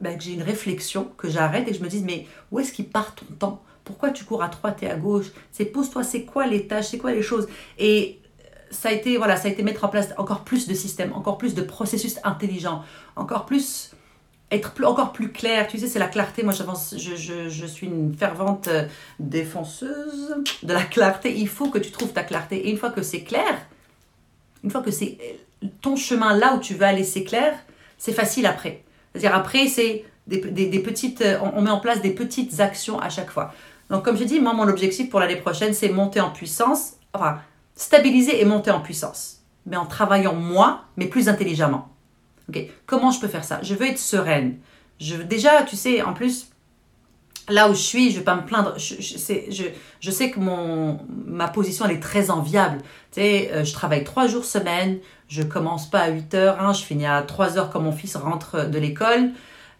ben, 0.01 0.19
réflexion, 0.43 1.07
que 1.19 1.29
j'arrête 1.29 1.69
et 1.69 1.73
que 1.73 1.77
je 1.77 1.85
me 1.85 1.89
dise, 1.89 2.03
mais 2.03 2.27
où 2.51 2.59
est-ce 2.61 2.73
qu'il 2.73 2.89
part 2.89 3.15
ton 3.15 3.27
temps? 3.39 3.63
Pourquoi 3.85 4.09
tu 4.09 4.25
cours 4.25 4.43
à 4.43 4.49
droite 4.49 4.83
et 4.83 4.89
à 4.91 4.97
gauche? 4.97 5.27
C'est 5.53 5.67
pose-toi, 5.67 6.03
c'est 6.03 6.25
quoi 6.25 6.47
les 6.47 6.67
tâches, 6.67 6.87
c'est 6.87 6.99
quoi 6.99 7.13
les 7.13 7.21
choses? 7.23 7.47
Et 7.79 8.23
ça 8.71 8.89
a 8.89 8.93
été, 8.93 9.19
voilà, 9.19 9.37
ça 9.37 9.49
a 9.49 9.51
été 9.51 9.63
mettre 9.63 9.85
en 9.85 9.89
place 9.89 10.15
encore 10.17 10.45
plus 10.45 10.67
de 10.67 10.73
systèmes, 10.73 11.13
encore 11.13 11.37
plus 11.37 11.55
de 11.55 11.61
processus 11.61 12.19
intelligents, 12.25 12.85
encore 13.17 13.45
plus 13.45 13.91
être 14.51 14.73
encore 14.85 15.13
plus 15.13 15.31
clair. 15.31 15.69
Tu 15.69 15.79
sais, 15.79 15.87
c'est 15.87 15.99
la 15.99 16.09
clarté. 16.09 16.43
Moi, 16.43 16.53
j'avance, 16.53 16.95
je, 16.97 17.15
je, 17.17 17.49
je, 17.49 17.67
suis 17.67 17.87
une 17.87 18.15
fervente 18.15 18.69
euh, 18.69 18.87
défenseuse 19.19 20.35
de 20.63 20.73
la 20.73 20.83
clarté. 20.83 21.35
Il 21.37 21.49
faut 21.49 21.69
que 21.69 21.79
tu 21.79 21.91
trouves 21.91 22.13
ta 22.13 22.23
clarté. 22.23 22.67
Et 22.67 22.71
une 22.71 22.77
fois 22.77 22.91
que 22.91 23.03
c'est 23.03 23.23
clair, 23.23 23.67
une 24.65 24.71
fois 24.71 24.83
que 24.83 24.91
c'est 24.91 25.19
euh, 25.23 25.67
ton 25.81 25.97
chemin 25.97 26.37
là 26.37 26.55
où 26.55 26.61
tu 26.61 26.75
veux 26.75 26.85
aller, 26.85 27.05
c'est 27.05 27.25
clair, 27.25 27.55
c'est 27.99 28.13
facile 28.13 28.47
après. 28.47 28.83
C'est-à-dire 29.13 29.35
après, 29.35 29.69
c'est 29.69 30.05
des, 30.27 30.39
des, 30.39 30.79
petites, 30.81 31.23
euh, 31.23 31.39
on 31.55 31.63
met 31.63 31.71
en 31.71 31.81
place 31.81 32.01
des 32.01 32.11
petites 32.11 32.61
actions 32.61 32.99
à 33.01 33.09
chaque 33.09 33.31
fois. 33.31 33.53
Donc, 33.89 34.05
comme 34.05 34.17
je 34.17 34.25
dis, 34.25 34.41
moi, 34.41 34.53
mon 34.53 34.69
objectif 34.69 35.11
pour 35.11 35.21
l'année 35.21 35.37
prochaine, 35.37 35.75
c'est 35.75 35.89
monter 35.89 36.21
en 36.21 36.31
puissance, 36.31 36.95
enfin, 37.13 37.41
stabiliser 37.75 38.41
et 38.41 38.45
monter 38.45 38.71
en 38.71 38.81
puissance. 38.81 39.39
Mais 39.67 39.77
en 39.77 39.87
travaillant 39.87 40.35
moins, 40.35 40.83
mais 40.97 41.07
plus 41.07 41.29
intelligemment. 41.29 41.89
Comment 42.87 43.11
je 43.11 43.21
peux 43.21 43.29
faire 43.29 43.45
ça? 43.45 43.61
Je 43.63 43.75
veux 43.75 43.87
être 43.87 43.99
sereine. 43.99 44.59
Je, 45.01 45.17
déjà, 45.17 45.63
tu 45.63 45.77
sais, 45.77 46.03
en 46.03 46.13
plus, 46.13 46.51
là 47.49 47.69
où 47.69 47.75
je 47.75 47.81
suis, 47.81 48.11
je 48.11 48.15
ne 48.15 48.19
vais 48.19 48.25
pas 48.25 48.37
me 48.37 48.45
plaindre. 48.45 48.75
Je, 48.79 48.95
je, 49.01 50.11
sais 50.11 50.31
que 50.31 50.39
mon, 50.39 51.01
ma 51.27 51.49
position, 51.49 51.85
elle 51.87 51.97
est 51.97 52.01
très 52.01 52.31
enviable. 52.31 52.79
Tu 53.13 53.21
sais, 53.21 53.51
euh, 53.53 53.65
je 53.65 53.73
travaille 53.73 54.05
trois 54.05 54.27
jours 54.27 54.45
semaine. 54.45 54.99
Je 55.29 55.43
commence 55.43 55.89
pas 55.89 56.01
à 56.01 56.11
8 56.11 56.35
heures. 56.35 56.61
Hein, 56.61 56.73
je 56.73 56.83
finis 56.83 57.07
à 57.07 57.23
3 57.23 57.59
heures 57.59 57.71
quand 57.71 57.81
mon 57.81 57.93
fils 57.93 58.17
rentre 58.17 58.69
de 58.69 58.79
l'école. 58.79 59.31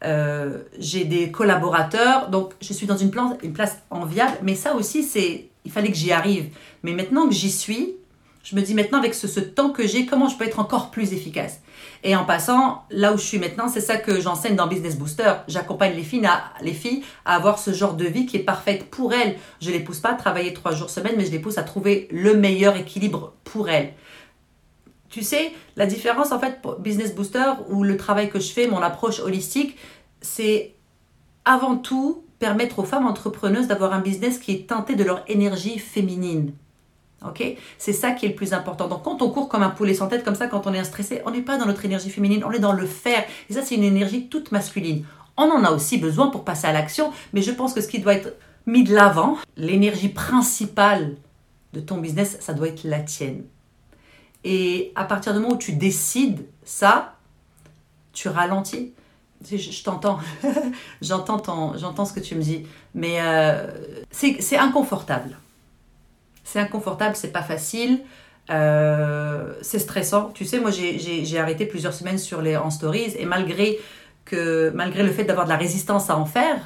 Euh, 0.05 0.59
j'ai 0.79 1.05
des 1.05 1.31
collaborateurs. 1.31 2.31
Donc, 2.31 2.55
je 2.61 2.73
suis 2.73 2.87
dans 2.87 2.97
une 2.97 3.11
place, 3.11 3.79
enviable. 3.91 4.39
Mais 4.43 4.55
ça 4.55 4.75
aussi, 4.75 5.03
c'est 5.03 5.47
il 5.65 5.71
fallait 5.71 5.91
que 5.91 5.97
j'y 5.97 6.13
arrive. 6.13 6.51
Mais 6.83 6.93
maintenant 6.93 7.29
que 7.29 7.35
j'y 7.35 7.51
suis, 7.51 7.95
je 8.43 8.57
me 8.57 8.63
dis 8.63 8.75
maintenant 8.75 8.99
avec 8.99 9.15
ce 9.15 9.41
temps 9.41 9.71
que 9.71 9.87
j'ai, 9.87 10.07
comment 10.07 10.29
je 10.29 10.37
peux 10.37 10.45
être 10.45 10.59
encore 10.59 10.91
plus 10.91 11.13
efficace? 11.13 11.61
Et 12.03 12.17
en 12.17 12.25
passant, 12.25 12.85
là 12.91 13.13
où 13.13 13.19
je 13.19 13.23
suis 13.23 13.39
maintenant, 13.39 13.69
c'est 13.69 13.81
ça 13.81 13.97
que 13.97 14.21
j'enseigne 14.21 14.57
dans 14.57 14.67
Business 14.67 14.97
Booster. 14.97 15.35
J'accompagne 15.49 15.95
les 15.95 16.03
filles, 16.03 16.25
à, 16.25 16.45
les 16.63 16.73
filles 16.73 17.03
à 17.27 17.37
avoir 17.37 17.59
ce 17.59 17.73
genre 17.73 17.95
de 17.95 18.07
vie 18.07 18.25
qui 18.25 18.39
est 18.39 18.43
parfaite 18.43 18.91
pour 18.91 19.13
elles. 19.13 19.37
Je 19.61 19.71
les 19.71 19.81
pousse 19.81 20.01
pas 20.01 20.13
à 20.13 20.15
travailler 20.15 20.55
trois 20.55 20.73
jours 20.73 20.89
semaine, 20.89 21.15
mais 21.19 21.27
je 21.27 21.31
les 21.31 21.39
pousse 21.39 21.59
à 21.59 21.63
trouver 21.63 22.09
le 22.11 22.35
meilleur 22.35 22.77
équilibre 22.77 23.35
pour 23.45 23.69
elles. 23.69 23.93
Tu 25.11 25.23
sais, 25.23 25.53
la 25.77 25.87
différence 25.87 26.33
en 26.33 26.39
fait 26.39 26.63
pour 26.63 26.77
Business 26.79 27.15
Booster 27.15 27.53
ou 27.69 27.83
le 27.83 27.97
travail 27.97 28.31
que 28.31 28.39
je 28.39 28.51
fais, 28.53 28.67
mon 28.67 28.79
approche 28.79 29.21
holistique, 29.21 29.77
c'est 30.23 30.75
avant 31.45 31.77
tout 31.77 32.25
permettre 32.39 32.79
aux 32.79 32.85
femmes 32.85 33.07
entrepreneuses 33.07 33.67
d'avoir 33.67 33.93
un 33.93 34.01
business 34.01 34.39
qui 34.39 34.53
est 34.53 34.69
teinté 34.69 34.95
de 34.95 35.05
leur 35.05 35.25
énergie 35.29 35.79
féminine. 35.79 36.53
Ok? 37.27 37.43
C'est 37.79 37.93
ça 37.93 38.13
qui 38.13 38.25
est 38.27 38.31
le 38.31 38.35
plus 38.35 38.53
important. 38.55 38.89
Donc 38.89 39.03
quand 39.03 39.21
on 39.23 39.31
court 39.31 39.49
comme 39.49 39.63
un 39.63 39.71
poulet 39.71 39.95
sans 39.95 40.09
tête, 40.09 40.25
comme 40.25 40.35
ça, 40.35 40.47
quand 40.47 40.67
on 40.67 40.73
est 40.73 40.83
stressé, 40.85 41.21
on 41.27 41.31
n'est 41.31 41.43
pas 41.43 41.59
dans 41.59 41.67
notre 41.67 41.85
énergie 41.85 42.11
féminine, 42.11 42.43
on 42.45 42.51
est 42.51 42.59
dans 42.59 42.73
le 42.73 42.87
faire. 42.87 43.25
Et 43.49 43.53
ça, 43.53 43.63
c'est 43.63 43.75
une 43.75 43.85
énergie 43.85 44.29
toute 44.29 44.53
masculine. 44.53 45.05
On 45.37 45.51
en 45.51 45.65
a 45.65 45.71
aussi 45.71 45.99
besoin 45.99 46.29
pour 46.29 46.45
passer 46.45 46.67
à 46.67 46.73
l'action, 46.73 47.13
mais 47.33 47.43
je 47.43 47.51
pense 47.51 47.75
que 47.75 47.81
ce 47.81 47.89
qui 47.89 47.99
doit 47.99 48.15
être 48.15 48.35
mis 48.67 48.85
de 48.85 48.95
l'avant, 48.95 49.37
l'énergie 49.57 50.09
principale 50.09 51.17
de 51.73 51.81
ton 51.81 51.99
business, 51.99 52.39
ça 52.41 52.53
doit 52.53 52.69
être 52.69 52.85
la 52.85 53.01
tienne. 53.01 53.45
Et 54.45 54.93
à 54.95 55.05
partir 55.05 55.35
du 55.35 55.41
moment 55.41 55.55
où 55.55 55.59
tu 55.59 55.73
décides 55.73 56.47
ça, 56.65 57.17
tu 58.13 58.29
ralentis. 58.29 58.93
Je, 59.51 59.83
t'entends, 59.83 60.19
j'entends, 61.03 61.77
j'entends 61.79 62.05
ce 62.05 62.13
que 62.13 62.21
tu 62.21 62.35
me 62.35 62.43
dis, 62.43 62.67
mais 62.95 63.21
euh, 63.21 63.67
c'est 64.11 64.59
inconfortable. 64.59 65.39
C'est 66.51 66.59
inconfortable, 66.59 67.15
c'est 67.15 67.31
pas 67.31 67.45
facile, 67.45 68.01
euh, 68.51 69.55
c'est 69.63 69.79
stressant. 69.79 70.33
Tu 70.35 70.45
sais, 70.45 70.59
moi 70.59 70.73
j'ai 70.73 71.39
arrêté 71.39 71.65
plusieurs 71.65 71.95
semaines 71.95 72.19
sur 72.19 72.43
les, 72.43 72.57
en 72.57 72.71
stories 72.71 73.15
et 73.17 73.25
malgré, 73.25 73.79
que, 74.25 74.73
malgré 74.75 75.05
le 75.05 75.13
fait 75.13 75.23
d'avoir 75.23 75.47
de 75.47 75.51
la 75.51 75.57
résistance 75.57 76.11
à 76.11 76.17
en 76.17 76.27
faire, 76.27 76.59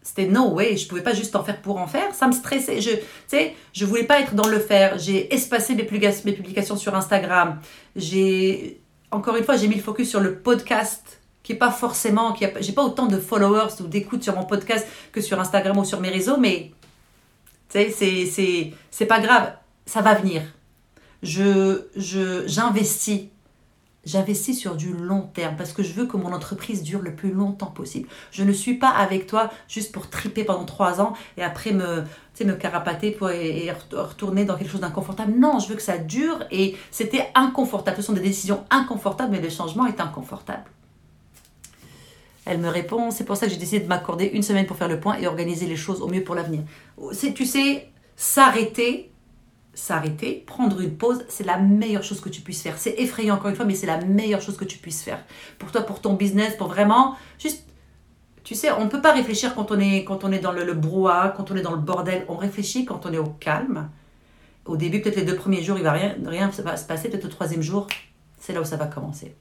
c'était 0.00 0.24
no 0.24 0.48
way, 0.54 0.78
je 0.78 0.88
pouvais 0.88 1.02
pas 1.02 1.12
juste 1.12 1.36
en 1.36 1.44
faire 1.44 1.60
pour 1.60 1.76
en 1.76 1.86
faire, 1.86 2.14
ça 2.14 2.26
me 2.26 2.32
stressait. 2.32 2.80
Je, 2.80 2.92
tu 2.92 3.02
sais, 3.26 3.54
je 3.74 3.84
voulais 3.84 4.04
pas 4.04 4.20
être 4.20 4.34
dans 4.34 4.48
le 4.48 4.58
faire. 4.58 4.98
J'ai 4.98 5.34
espacé 5.34 5.74
mes, 5.74 5.86
mes 6.24 6.32
publications 6.32 6.76
sur 6.76 6.94
Instagram. 6.94 7.60
J'ai, 7.94 8.80
encore 9.10 9.36
une 9.36 9.44
fois, 9.44 9.58
j'ai 9.58 9.68
mis 9.68 9.76
le 9.76 9.82
focus 9.82 10.08
sur 10.08 10.20
le 10.20 10.36
podcast 10.36 11.20
qui 11.42 11.52
est 11.52 11.56
pas 11.56 11.70
forcément, 11.70 12.32
qui 12.32 12.46
j'ai 12.60 12.72
pas 12.72 12.84
autant 12.84 13.04
de 13.04 13.18
followers 13.18 13.82
ou 13.82 13.86
d'écoute 13.86 14.22
sur 14.22 14.34
mon 14.34 14.44
podcast 14.44 14.86
que 15.12 15.20
sur 15.20 15.38
Instagram 15.38 15.76
ou 15.76 15.84
sur 15.84 16.00
mes 16.00 16.08
réseaux, 16.08 16.38
mais 16.38 16.70
c'est, 17.72 18.72
c'est, 18.90 19.06
pas 19.06 19.20
grave, 19.20 19.54
ça 19.86 20.02
va 20.02 20.14
venir. 20.14 20.42
Je, 21.22 21.86
je, 21.96 22.46
j'investis. 22.46 23.28
J'investis 24.04 24.58
sur 24.58 24.74
du 24.74 24.92
long 24.92 25.30
terme 25.32 25.54
parce 25.56 25.72
que 25.72 25.84
je 25.84 25.92
veux 25.92 26.06
que 26.06 26.16
mon 26.16 26.32
entreprise 26.32 26.82
dure 26.82 27.00
le 27.00 27.14
plus 27.14 27.30
longtemps 27.30 27.70
possible. 27.70 28.08
Je 28.32 28.42
ne 28.42 28.52
suis 28.52 28.74
pas 28.74 28.88
avec 28.88 29.28
toi 29.28 29.48
juste 29.68 29.92
pour 29.92 30.10
triper 30.10 30.42
pendant 30.42 30.64
trois 30.64 31.00
ans 31.00 31.14
et 31.36 31.42
après 31.44 31.72
me, 31.72 32.02
me 32.44 32.52
carapater 32.54 33.12
pour, 33.12 33.30
et, 33.30 33.72
retourner 33.92 34.44
dans 34.44 34.56
quelque 34.56 34.72
chose 34.72 34.80
d'inconfortable. 34.80 35.32
Non, 35.38 35.60
je 35.60 35.68
veux 35.68 35.76
que 35.76 35.82
ça 35.82 35.98
dure 35.98 36.40
et 36.50 36.76
c'était 36.90 37.28
inconfortable. 37.36 37.96
Ce 37.96 38.02
sont 38.02 38.12
des 38.12 38.20
décisions 38.20 38.64
inconfortables, 38.70 39.30
mais 39.30 39.40
le 39.40 39.50
changement 39.50 39.86
est 39.86 40.00
inconfortable. 40.00 40.64
Elle 42.44 42.58
me 42.58 42.68
répond, 42.68 43.10
c'est 43.10 43.24
pour 43.24 43.36
ça 43.36 43.46
que 43.46 43.52
j'ai 43.52 43.58
décidé 43.58 43.80
de 43.80 43.88
m'accorder 43.88 44.26
une 44.26 44.42
semaine 44.42 44.66
pour 44.66 44.76
faire 44.76 44.88
le 44.88 44.98
point 44.98 45.16
et 45.18 45.26
organiser 45.26 45.66
les 45.66 45.76
choses 45.76 46.02
au 46.02 46.08
mieux 46.08 46.24
pour 46.24 46.34
l'avenir. 46.34 46.62
Tu 47.34 47.46
sais, 47.46 47.88
s'arrêter, 48.16 49.12
s'arrêter, 49.74 50.42
prendre 50.44 50.80
une 50.80 50.96
pause, 50.96 51.24
c'est 51.28 51.46
la 51.46 51.58
meilleure 51.58 52.02
chose 52.02 52.20
que 52.20 52.28
tu 52.28 52.40
puisses 52.40 52.62
faire. 52.62 52.78
C'est 52.78 52.98
effrayant 52.98 53.36
encore 53.36 53.50
une 53.50 53.56
fois, 53.56 53.64
mais 53.64 53.76
c'est 53.76 53.86
la 53.86 54.00
meilleure 54.00 54.40
chose 54.40 54.56
que 54.56 54.64
tu 54.64 54.78
puisses 54.78 55.02
faire. 55.02 55.24
Pour 55.58 55.70
toi, 55.70 55.82
pour 55.82 56.00
ton 56.00 56.14
business, 56.14 56.56
pour 56.56 56.66
vraiment, 56.66 57.16
juste, 57.38 57.64
tu 58.42 58.56
sais, 58.56 58.72
on 58.72 58.84
ne 58.84 58.90
peut 58.90 59.00
pas 59.00 59.12
réfléchir 59.12 59.54
quand 59.54 59.70
on 59.70 59.78
est, 59.78 60.02
quand 60.02 60.24
on 60.24 60.32
est 60.32 60.40
dans 60.40 60.52
le, 60.52 60.74
brouhaha, 60.74 61.34
quand 61.36 61.52
on 61.52 61.56
est 61.56 61.62
dans 61.62 61.72
le 61.72 61.80
bordel. 61.80 62.24
On 62.28 62.36
réfléchit 62.36 62.84
quand 62.84 63.06
on 63.06 63.12
est 63.12 63.18
au 63.18 63.30
calme. 63.38 63.88
Au 64.64 64.76
début, 64.76 65.00
peut-être 65.00 65.16
les 65.16 65.24
deux 65.24 65.36
premiers 65.36 65.62
jours, 65.62 65.78
il 65.78 65.84
va 65.84 65.92
rien, 65.92 66.16
rien 66.24 66.50
se 66.50 66.62
passer. 66.62 67.08
Peut-être 67.08 67.24
le 67.24 67.30
troisième 67.30 67.62
jour, 67.62 67.86
c'est 68.38 68.52
là 68.52 68.60
où 68.60 68.64
ça 68.64 68.76
va 68.76 68.86
commencer. 68.86 69.36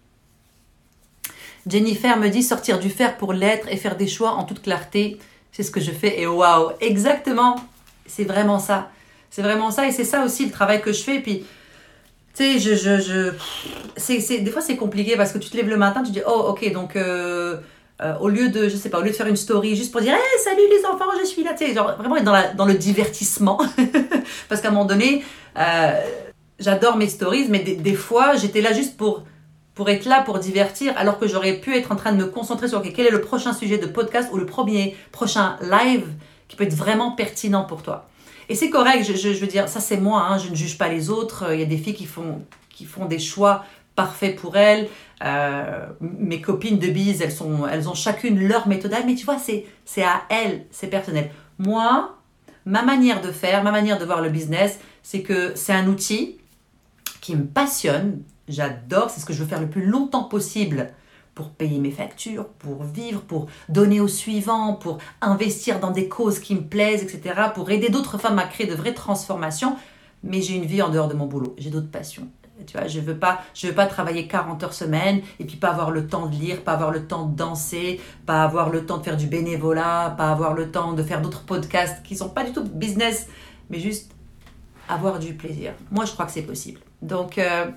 Jennifer 1.68 2.18
me 2.18 2.30
dit 2.30 2.44
sortir 2.44 2.80
du 2.80 2.90
faire 2.90 3.18
pour 3.18 3.34
l'être 3.34 3.68
et 3.70 3.78
faire 3.78 3.96
des 3.96 4.08
choix 4.08 4.32
en 4.32 4.44
toute 4.44 4.62
clarté. 4.62 5.20
C'est 5.52 5.64
ce 5.64 5.72
que 5.72 5.80
je 5.80 5.92
fais 5.92 6.20
et 6.22 6.28
waouh, 6.28 6.72
exactement. 6.80 7.56
C'est 8.06 8.24
vraiment 8.24 8.60
ça. 8.60 8.90
C'est 9.30 9.42
vraiment 9.42 9.72
ça 9.72 9.88
et 9.88 9.92
c'est 9.92 10.04
ça 10.04 10.24
aussi 10.26 10.46
le 10.46 10.52
travail 10.52 10.82
que 10.82 10.92
je 10.92 11.04
fais. 11.04 11.20
Puis, 11.20 11.46
tu 12.36 12.44
sais, 12.44 12.60
je, 12.60 12.76
je, 12.76 13.00
je... 13.02 14.38
Des 14.44 14.52
fois 14.52 14.62
c'est 14.62 14.76
compliqué 14.76 15.16
parce 15.16 15.32
que 15.32 15.38
tu 15.38 15.50
te 15.50 15.58
lèves 15.58 15.70
le 15.70 15.78
matin, 15.78 16.04
tu 16.04 16.12
dis 16.12 16.22
oh 16.26 16.46
ok 16.50 16.72
donc 16.72 16.96
euh, 16.96 17.58
euh, 18.02 18.18
au 18.20 18.30
lieu 18.30 18.50
de 18.50 18.68
je 18.68 18.76
sais 18.76 18.90
pas 18.90 19.00
au 19.00 19.02
lieu 19.02 19.10
de 19.10 19.16
faire 19.16 19.28
une 19.28 19.36
story 19.36 19.76
juste 19.76 19.92
pour 19.92 20.02
dire 20.02 20.14
hey, 20.14 20.44
salut 20.44 20.62
les 20.70 20.86
enfants 20.86 21.06
je 21.20 21.26
suis 21.26 21.44
là, 21.44 21.54
tu 21.54 21.66
sais 21.66 21.74
genre 21.74 21.96
vraiment 21.98 22.16
être 22.16 22.24
dans, 22.24 22.32
la, 22.32 22.54
dans 22.54 22.66
le 22.66 22.74
divertissement 22.74 23.60
parce 24.50 24.62
qu'à 24.62 24.70
un 24.70 24.72
moment 24.72 24.86
donné 24.86 25.24
euh, 25.58 26.02
j'adore 26.58 26.98
mes 26.98 27.08
stories 27.08 27.48
mais 27.50 27.60
des, 27.60 27.76
des 27.76 27.94
fois 27.94 28.36
j'étais 28.38 28.62
là 28.62 28.74
juste 28.74 28.98
pour 28.98 29.24
pour 29.82 29.90
être 29.90 30.06
là 30.06 30.22
pour 30.22 30.38
divertir, 30.38 30.94
alors 30.96 31.18
que 31.18 31.28
j'aurais 31.28 31.54
pu 31.54 31.76
être 31.76 31.92
en 31.92 31.96
train 31.96 32.12
de 32.12 32.18
me 32.18 32.28
concentrer 32.28 32.68
sur 32.68 32.84
quel 32.84 33.08
est 33.08 33.10
le 33.10 33.20
prochain 33.20 33.52
sujet 33.52 33.80
de 33.80 33.88
podcast 33.88 34.30
ou 34.32 34.38
le 34.38 34.46
premier 34.46 34.96
prochain 35.12 35.58
live 35.60 36.08
qui 36.48 36.56
peut 36.56 36.66
être 36.66 36.76
vraiment 36.76 37.14
pertinent 37.14 37.64
pour 37.64 37.82
toi. 37.82 38.08
Et 38.48 38.54
c'est 38.54 38.70
correct, 38.70 39.04
je, 39.04 39.30
veux 39.30 39.48
dire, 39.48 39.68
ça 39.68 39.80
c'est 39.80 39.98
moi, 39.98 40.28
hein, 40.30 40.38
je 40.38 40.52
ne 40.52 40.56
juge 40.56 40.78
pas 40.78 40.88
les 40.88 41.10
autres. 41.10 41.52
Il 41.52 41.60
y 41.60 41.64
a 41.64 41.66
des 41.66 41.80
filles 41.80 41.96
qui 41.96 42.06
font, 42.06 42.44
qui 42.70 42.86
font 42.86 43.06
des 43.06 43.18
choix 43.18 43.66
parfaits 43.96 44.36
pour 44.36 44.56
elles. 44.56 44.88
Euh, 45.24 45.88
mes 46.00 46.42
copines 46.42 46.78
de 46.78 46.90
bise, 46.90 47.24
elles, 47.24 47.32
sont, 47.32 47.66
elles 47.66 47.90
ont 47.90 47.96
chacune 47.96 48.40
leur 48.48 48.68
méthode, 48.68 48.94
mais 49.08 49.16
tu 49.16 49.26
vois, 49.26 49.40
c'est 49.40 50.04
à 50.04 50.22
elles, 50.30 50.68
c'est 50.70 50.92
personnel. 50.92 51.32
Moi, 51.58 52.16
ma 52.66 52.84
manière 52.84 53.20
de 53.20 53.32
faire, 53.32 53.64
ma 53.64 53.72
manière 53.72 53.98
de 53.98 54.06
voir 54.06 54.22
le 54.22 54.30
business, 54.30 54.80
c'est 55.02 55.24
que 55.24 55.54
c'est 55.56 55.74
un 55.74 55.88
outil 55.88 56.38
qui 57.20 57.36
me 57.36 57.46
passionne, 57.46 58.22
J'adore, 58.52 59.10
c'est 59.10 59.22
ce 59.22 59.26
que 59.26 59.34
je 59.34 59.42
veux 59.42 59.50
faire 59.50 59.62
le 59.62 59.70
plus 59.70 59.86
longtemps 59.86 60.24
possible 60.24 60.92
pour 61.34 61.52
payer 61.52 61.80
mes 61.80 61.92
factures, 61.92 62.48
pour 62.60 62.84
vivre, 62.84 63.22
pour 63.22 63.48
donner 63.70 64.02
au 64.02 64.08
suivant, 64.08 64.74
pour 64.74 64.98
investir 65.22 65.80
dans 65.80 65.92
des 65.92 66.10
causes 66.10 66.40
qui 66.40 66.56
me 66.56 66.62
plaisent, 66.62 67.04
etc., 67.04 67.36
pour 67.56 67.72
aider 67.72 67.90
d'autres 67.90 68.18
femmes 68.18 68.40
à 68.40 68.44
créer 68.44 68.68
de 68.68 68.76
vraies 68.76 68.94
transformations. 68.94 69.78
Mais 70.24 70.42
j'ai 70.42 70.56
une 70.56 70.66
vie 70.66 70.82
en 70.82 70.90
dehors 70.90 71.08
de 71.08 71.14
mon 71.14 71.26
boulot, 71.26 71.56
j'ai 71.58 71.70
d'autres 71.70 71.90
passions. 71.90 72.28
Tu 72.68 72.78
vois, 72.78 72.88
je 72.88 73.00
veux 73.00 73.14
veux 73.14 73.74
pas 73.74 73.86
travailler 73.88 74.28
40 74.28 74.64
heures 74.64 74.74
semaine 74.74 75.22
et 75.40 75.46
puis 75.46 75.58
pas 75.58 75.70
avoir 75.70 75.90
le 75.90 76.06
temps 76.06 76.28
de 76.28 76.36
lire, 76.36 76.64
pas 76.64 76.74
avoir 76.74 76.92
le 76.92 77.08
temps 77.08 77.26
de 77.26 77.36
danser, 77.36 78.00
pas 78.26 78.44
avoir 78.44 78.70
le 78.70 78.86
temps 78.86 78.98
de 79.00 79.04
faire 79.04 79.18
du 79.18 79.26
bénévolat, 79.26 80.14
pas 80.16 80.30
avoir 80.30 80.54
le 80.54 80.70
temps 80.70 80.94
de 80.94 81.02
faire 81.02 81.22
d'autres 81.22 81.44
podcasts 81.44 82.04
qui 82.04 82.16
sont 82.16 82.30
pas 82.30 82.44
du 82.44 82.52
tout 82.52 82.64
business, 82.64 83.28
mais 83.72 83.80
juste 83.80 84.12
avoir 84.88 85.18
du 85.18 85.34
plaisir. 85.34 85.74
Moi, 85.90 86.06
je 86.06 86.12
crois 86.12 86.26
que 86.26 86.32
c'est 86.32 86.44
possible. 86.44 86.82
Donc, 87.02 87.38
euh, 87.38 87.72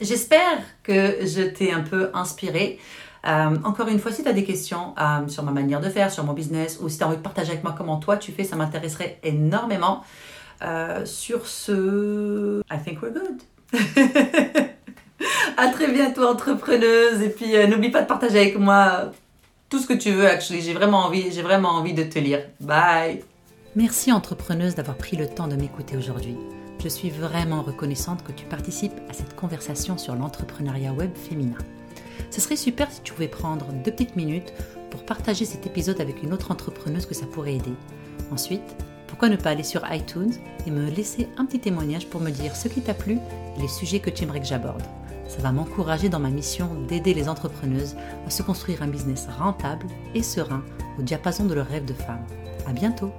J'espère 0.00 0.58
que 0.82 1.26
je 1.26 1.42
t'ai 1.42 1.72
un 1.72 1.80
peu 1.80 2.10
inspiré. 2.14 2.78
Euh, 3.26 3.56
encore 3.64 3.88
une 3.88 3.98
fois, 3.98 4.12
si 4.12 4.22
tu 4.22 4.28
as 4.28 4.32
des 4.32 4.44
questions 4.44 4.94
euh, 4.98 5.26
sur 5.28 5.42
ma 5.42 5.50
manière 5.50 5.80
de 5.80 5.88
faire, 5.88 6.10
sur 6.10 6.24
mon 6.24 6.32
business, 6.32 6.78
ou 6.80 6.88
si 6.88 6.98
tu 6.98 7.04
as 7.04 7.08
envie 7.08 7.16
de 7.16 7.22
partager 7.22 7.50
avec 7.50 7.64
moi 7.64 7.74
comment 7.76 7.96
toi 7.96 8.16
tu 8.16 8.32
fais, 8.32 8.44
ça 8.44 8.56
m'intéresserait 8.56 9.18
énormément. 9.22 10.02
Euh, 10.62 11.04
sur 11.04 11.46
ce, 11.46 12.60
I 12.70 12.78
think 12.84 13.00
we're 13.02 13.12
good. 13.12 13.42
à 15.56 15.68
très 15.68 15.90
bientôt, 15.92 16.26
entrepreneuse. 16.26 17.20
Et 17.22 17.30
puis, 17.30 17.66
n'oublie 17.68 17.90
pas 17.90 18.02
de 18.02 18.06
partager 18.06 18.38
avec 18.38 18.58
moi 18.58 19.12
tout 19.68 19.78
ce 19.78 19.86
que 19.86 19.94
tu 19.94 20.10
veux. 20.12 20.26
Actually, 20.26 20.62
j'ai 20.62 20.74
vraiment 20.74 20.98
envie, 20.98 21.30
j'ai 21.32 21.42
vraiment 21.42 21.70
envie 21.70 21.92
de 21.92 22.04
te 22.04 22.18
lire. 22.18 22.40
Bye. 22.60 23.22
Merci, 23.76 24.12
entrepreneuse, 24.12 24.74
d'avoir 24.74 24.96
pris 24.96 25.16
le 25.16 25.28
temps 25.28 25.48
de 25.48 25.56
m'écouter 25.56 25.96
aujourd'hui. 25.96 26.36
Je 26.80 26.88
suis 26.88 27.10
vraiment 27.10 27.62
reconnaissante 27.62 28.22
que 28.22 28.30
tu 28.30 28.44
participes 28.44 29.00
à 29.08 29.12
cette 29.12 29.34
conversation 29.34 29.98
sur 29.98 30.14
l'entrepreneuriat 30.14 30.92
web 30.92 31.10
féminin. 31.16 31.58
Ce 32.30 32.40
serait 32.40 32.56
super 32.56 32.90
si 32.90 33.00
tu 33.02 33.12
pouvais 33.12 33.28
prendre 33.28 33.72
deux 33.84 33.90
petites 33.90 34.14
minutes 34.14 34.52
pour 34.90 35.04
partager 35.04 35.44
cet 35.44 35.66
épisode 35.66 36.00
avec 36.00 36.22
une 36.22 36.32
autre 36.32 36.52
entrepreneuse 36.52 37.06
que 37.06 37.14
ça 37.14 37.26
pourrait 37.26 37.56
aider. 37.56 37.74
Ensuite, 38.30 38.76
pourquoi 39.08 39.28
ne 39.28 39.36
pas 39.36 39.50
aller 39.50 39.64
sur 39.64 39.82
iTunes 39.92 40.34
et 40.66 40.70
me 40.70 40.88
laisser 40.88 41.26
un 41.36 41.46
petit 41.46 41.58
témoignage 41.58 42.06
pour 42.06 42.20
me 42.20 42.30
dire 42.30 42.54
ce 42.54 42.68
qui 42.68 42.80
t'a 42.80 42.94
plu 42.94 43.18
et 43.56 43.60
les 43.60 43.68
sujets 43.68 44.00
que 44.00 44.10
tu 44.10 44.22
aimerais 44.22 44.40
que 44.40 44.46
j'aborde. 44.46 44.84
Ça 45.26 45.42
va 45.42 45.50
m'encourager 45.50 46.08
dans 46.08 46.20
ma 46.20 46.30
mission 46.30 46.70
d'aider 46.88 47.12
les 47.12 47.28
entrepreneuses 47.28 47.96
à 48.26 48.30
se 48.30 48.42
construire 48.42 48.82
un 48.82 48.88
business 48.88 49.26
rentable 49.38 49.86
et 50.14 50.22
serein 50.22 50.62
au 50.98 51.02
diapason 51.02 51.44
de 51.44 51.54
leurs 51.54 51.68
rêves 51.68 51.84
de 51.84 51.92
femme. 51.92 52.24
À 52.66 52.72
bientôt! 52.72 53.12